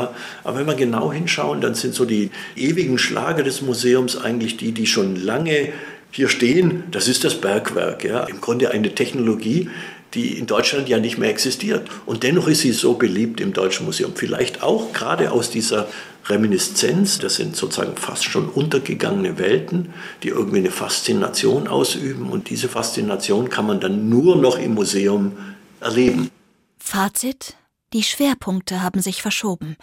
Aber 0.44 0.56
wenn 0.56 0.66
wir 0.68 0.76
genau 0.76 1.12
hinschauen, 1.12 1.60
dann 1.60 1.74
sind 1.74 1.94
so 1.94 2.04
die 2.04 2.30
ewigen 2.54 2.98
Schlager 2.98 3.42
des 3.42 3.62
Museums 3.62 4.16
eigentlich 4.16 4.58
die, 4.58 4.70
die 4.70 4.86
schon 4.86 5.16
lange 5.16 5.72
hier 6.12 6.28
stehen. 6.28 6.84
Das 6.92 7.08
ist 7.08 7.24
das 7.24 7.40
Bergwerk. 7.40 8.04
Ja. 8.04 8.24
Im 8.24 8.40
Grunde 8.40 8.70
eine 8.70 8.94
Technologie, 8.94 9.68
die 10.14 10.38
in 10.38 10.46
Deutschland 10.46 10.88
ja 10.88 10.98
nicht 10.98 11.18
mehr 11.18 11.30
existiert. 11.30 11.88
Und 12.06 12.22
dennoch 12.22 12.48
ist 12.48 12.60
sie 12.60 12.72
so 12.72 12.94
beliebt 12.94 13.40
im 13.40 13.52
Deutschen 13.52 13.86
Museum. 13.86 14.12
Vielleicht 14.14 14.62
auch 14.62 14.92
gerade 14.92 15.30
aus 15.32 15.50
dieser 15.50 15.88
Reminiszenz, 16.26 17.18
das 17.18 17.36
sind 17.36 17.56
sozusagen 17.56 17.96
fast 17.96 18.24
schon 18.24 18.48
untergegangene 18.48 19.38
Welten, 19.38 19.92
die 20.22 20.28
irgendwie 20.28 20.58
eine 20.58 20.70
Faszination 20.70 21.68
ausüben. 21.68 22.30
Und 22.30 22.50
diese 22.50 22.68
Faszination 22.68 23.48
kann 23.48 23.66
man 23.66 23.80
dann 23.80 24.08
nur 24.08 24.36
noch 24.36 24.58
im 24.58 24.74
Museum 24.74 25.32
erleben. 25.80 26.30
Fazit: 26.78 27.56
Die 27.92 28.02
Schwerpunkte 28.02 28.82
haben 28.82 29.00
sich 29.00 29.22
verschoben. 29.22 29.76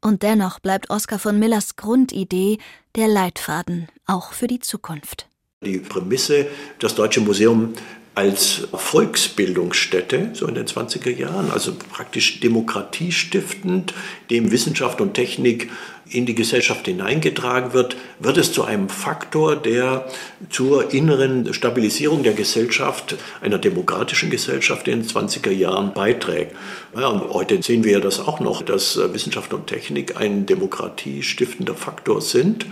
Und 0.00 0.22
dennoch 0.22 0.60
bleibt 0.60 0.90
Oskar 0.90 1.18
von 1.18 1.38
Millers 1.38 1.74
Grundidee 1.74 2.58
der 2.94 3.08
Leitfaden, 3.08 3.88
auch 4.06 4.32
für 4.32 4.46
die 4.46 4.60
Zukunft. 4.60 5.26
Die 5.60 5.78
Prämisse, 5.78 6.46
das 6.78 6.94
Deutsche 6.94 7.20
Museum 7.20 7.74
als 8.18 8.66
Volksbildungsstätte, 8.72 10.30
so 10.32 10.48
in 10.48 10.56
den 10.56 10.66
20er 10.66 11.16
Jahren, 11.16 11.52
also 11.52 11.72
praktisch 11.92 12.40
demokratiestiftend, 12.40 13.94
dem 14.28 14.50
Wissenschaft 14.50 15.00
und 15.00 15.14
Technik 15.14 15.70
in 16.10 16.26
die 16.26 16.34
Gesellschaft 16.34 16.86
hineingetragen 16.86 17.74
wird, 17.74 17.96
wird 18.18 18.36
es 18.38 18.50
zu 18.50 18.64
einem 18.64 18.88
Faktor, 18.88 19.54
der 19.54 20.08
zur 20.50 20.92
inneren 20.92 21.54
Stabilisierung 21.54 22.24
der 22.24 22.32
Gesellschaft, 22.32 23.14
einer 23.40 23.58
demokratischen 23.58 24.30
Gesellschaft 24.30 24.88
in 24.88 25.02
den 25.02 25.08
20er 25.08 25.52
Jahren 25.52 25.92
beiträgt. 25.92 26.56
Ja, 26.98 27.22
heute 27.30 27.62
sehen 27.62 27.84
wir 27.84 28.00
das 28.00 28.18
auch 28.18 28.40
noch, 28.40 28.62
dass 28.62 28.98
Wissenschaft 29.12 29.54
und 29.54 29.68
Technik 29.68 30.16
ein 30.16 30.44
demokratiestiftender 30.44 31.74
Faktor 31.74 32.20
sind 32.20 32.66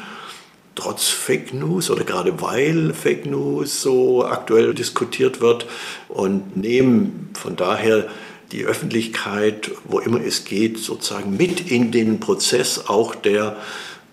trotz 0.76 1.08
Fake 1.08 1.52
News 1.52 1.90
oder 1.90 2.04
gerade 2.04 2.40
weil 2.40 2.94
Fake 2.94 3.26
News 3.26 3.82
so 3.82 4.24
aktuell 4.24 4.74
diskutiert 4.74 5.40
wird 5.40 5.66
und 6.08 6.56
nehmen 6.56 7.30
von 7.34 7.56
daher 7.56 8.08
die 8.52 8.64
Öffentlichkeit, 8.64 9.72
wo 9.84 9.98
immer 9.98 10.20
es 10.20 10.44
geht, 10.44 10.78
sozusagen 10.78 11.36
mit 11.36 11.68
in 11.68 11.90
den 11.90 12.20
Prozess 12.20 12.84
auch 12.86 13.16
der 13.16 13.56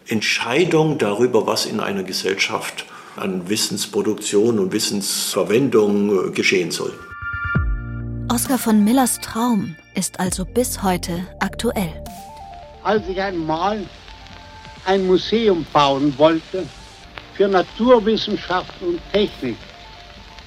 Entscheidung 0.07 0.97
darüber, 0.97 1.45
was 1.45 1.65
in 1.67 1.79
einer 1.79 2.03
Gesellschaft 2.03 2.85
an 3.15 3.47
Wissensproduktion 3.47 4.57
und 4.57 4.73
Wissensverwendung 4.73 6.29
äh, 6.29 6.31
geschehen 6.31 6.71
soll. 6.71 6.93
Oskar 8.29 8.57
von 8.57 8.83
Millers 8.83 9.19
Traum 9.19 9.75
ist 9.93 10.19
also 10.19 10.45
bis 10.45 10.81
heute 10.81 11.27
aktuell. 11.39 12.03
Als 12.81 13.07
ich 13.07 13.21
einmal 13.21 13.85
ein 14.85 15.05
Museum 15.07 15.65
bauen 15.71 16.13
wollte 16.17 16.67
für 17.33 17.47
Naturwissenschaft 17.47 18.73
und 18.81 18.99
Technik, 19.11 19.57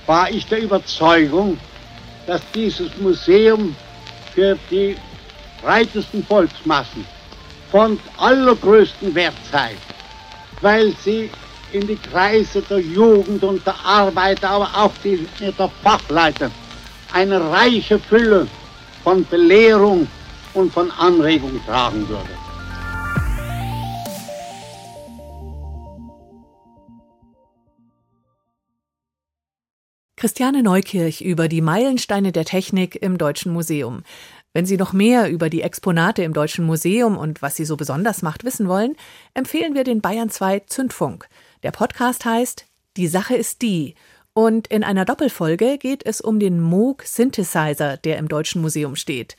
war 0.07 0.31
ich 0.31 0.47
der 0.47 0.63
Überzeugung, 0.63 1.59
dass 2.27 2.41
dieses 2.55 2.97
Museum 2.99 3.75
für 4.35 4.57
die 4.71 4.97
breitesten 5.63 6.25
Volksmassen 6.25 7.05
von 7.71 7.99
allergrößtem 8.19 9.15
Wert 9.15 9.35
sei, 9.51 9.73
weil 10.61 10.95
sie 11.05 11.31
in 11.73 11.87
die 11.87 11.97
Kreise 11.97 12.63
der 12.63 12.79
Jugend 12.79 13.43
und 13.43 13.67
der 13.67 13.75
Arbeiter, 13.85 14.51
aber 14.51 14.71
auch 14.75 14.93
die, 15.03 15.27
der 15.41 15.71
Fachleiter 15.83 16.51
eine 17.13 17.41
reiche 17.41 17.99
Fülle 17.99 18.47
von 19.03 19.25
Belehrung 19.27 20.07
und 20.55 20.73
von 20.73 20.91
Anregung 20.93 21.61
tragen 21.67 22.09
würde. 22.09 22.46
Christiane 30.27 30.65
Neukirch 30.65 31.21
über 31.21 31.47
die 31.47 31.61
Meilensteine 31.61 32.33
der 32.33 32.45
Technik 32.45 32.97
im 33.01 33.17
Deutschen 33.17 33.53
Museum. 33.53 34.03
Wenn 34.53 34.67
Sie 34.67 34.77
noch 34.77 34.93
mehr 34.93 35.31
über 35.31 35.49
die 35.49 35.63
Exponate 35.63 36.25
im 36.25 36.33
Deutschen 36.33 36.67
Museum 36.67 37.17
und 37.17 37.43
was 37.43 37.55
sie 37.55 37.65
so 37.65 37.77
besonders 37.77 38.23
macht 38.23 38.43
wissen 38.43 38.67
wollen, 38.67 38.97
empfehlen 39.35 39.77
wir 39.77 39.85
den 39.85 40.01
Bayern 40.01 40.29
2 40.29 40.65
Zündfunk. 40.67 41.29
Der 41.63 41.71
Podcast 41.71 42.25
heißt 42.25 42.67
Die 42.97 43.07
Sache 43.07 43.37
ist 43.37 43.63
die. 43.63 43.95
Und 44.33 44.67
in 44.67 44.83
einer 44.83 45.05
Doppelfolge 45.05 45.79
geht 45.79 46.05
es 46.05 46.21
um 46.21 46.41
den 46.41 46.61
Moog 46.61 47.05
Synthesizer, 47.05 47.97
der 47.97 48.19
im 48.19 48.27
Deutschen 48.27 48.63
Museum 48.63 48.97
steht. 48.97 49.37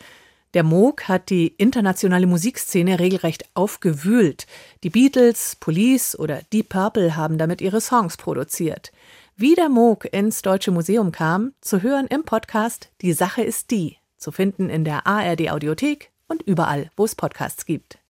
Der 0.54 0.64
Moog 0.64 1.10
hat 1.10 1.30
die 1.30 1.48
internationale 1.48 2.28
Musikszene 2.28 2.98
regelrecht 2.98 3.44
aufgewühlt. 3.56 4.48
Die 4.86 4.90
Beatles, 4.90 5.58
Police 5.60 6.18
oder 6.18 6.44
Deep 6.54 6.70
Purple 6.70 7.18
haben 7.18 7.38
damit 7.38 7.60
ihre 7.60 7.82
Songs 7.82 8.16
produziert. 8.16 8.94
Wie 9.40 9.54
der 9.54 9.70
Moog 9.70 10.12
ins 10.12 10.42
Deutsche 10.42 10.72
Museum 10.72 11.12
kam, 11.12 11.54
zu 11.62 11.84
hören 11.84 12.08
im 12.08 12.24
Podcast 12.24 12.90
Die 13.04 13.14
Sache 13.14 13.44
ist 13.44 13.70
die, 13.70 13.98
zu 14.18 14.32
finden 14.32 14.68
in 14.68 14.84
der 14.84 15.06
ARD 15.06 15.52
Audiothek 15.52 16.10
und 16.28 16.42
überall, 16.42 16.90
wo 16.98 17.06
es 17.06 17.14
Podcasts 17.14 17.68
gibt. 17.68 18.00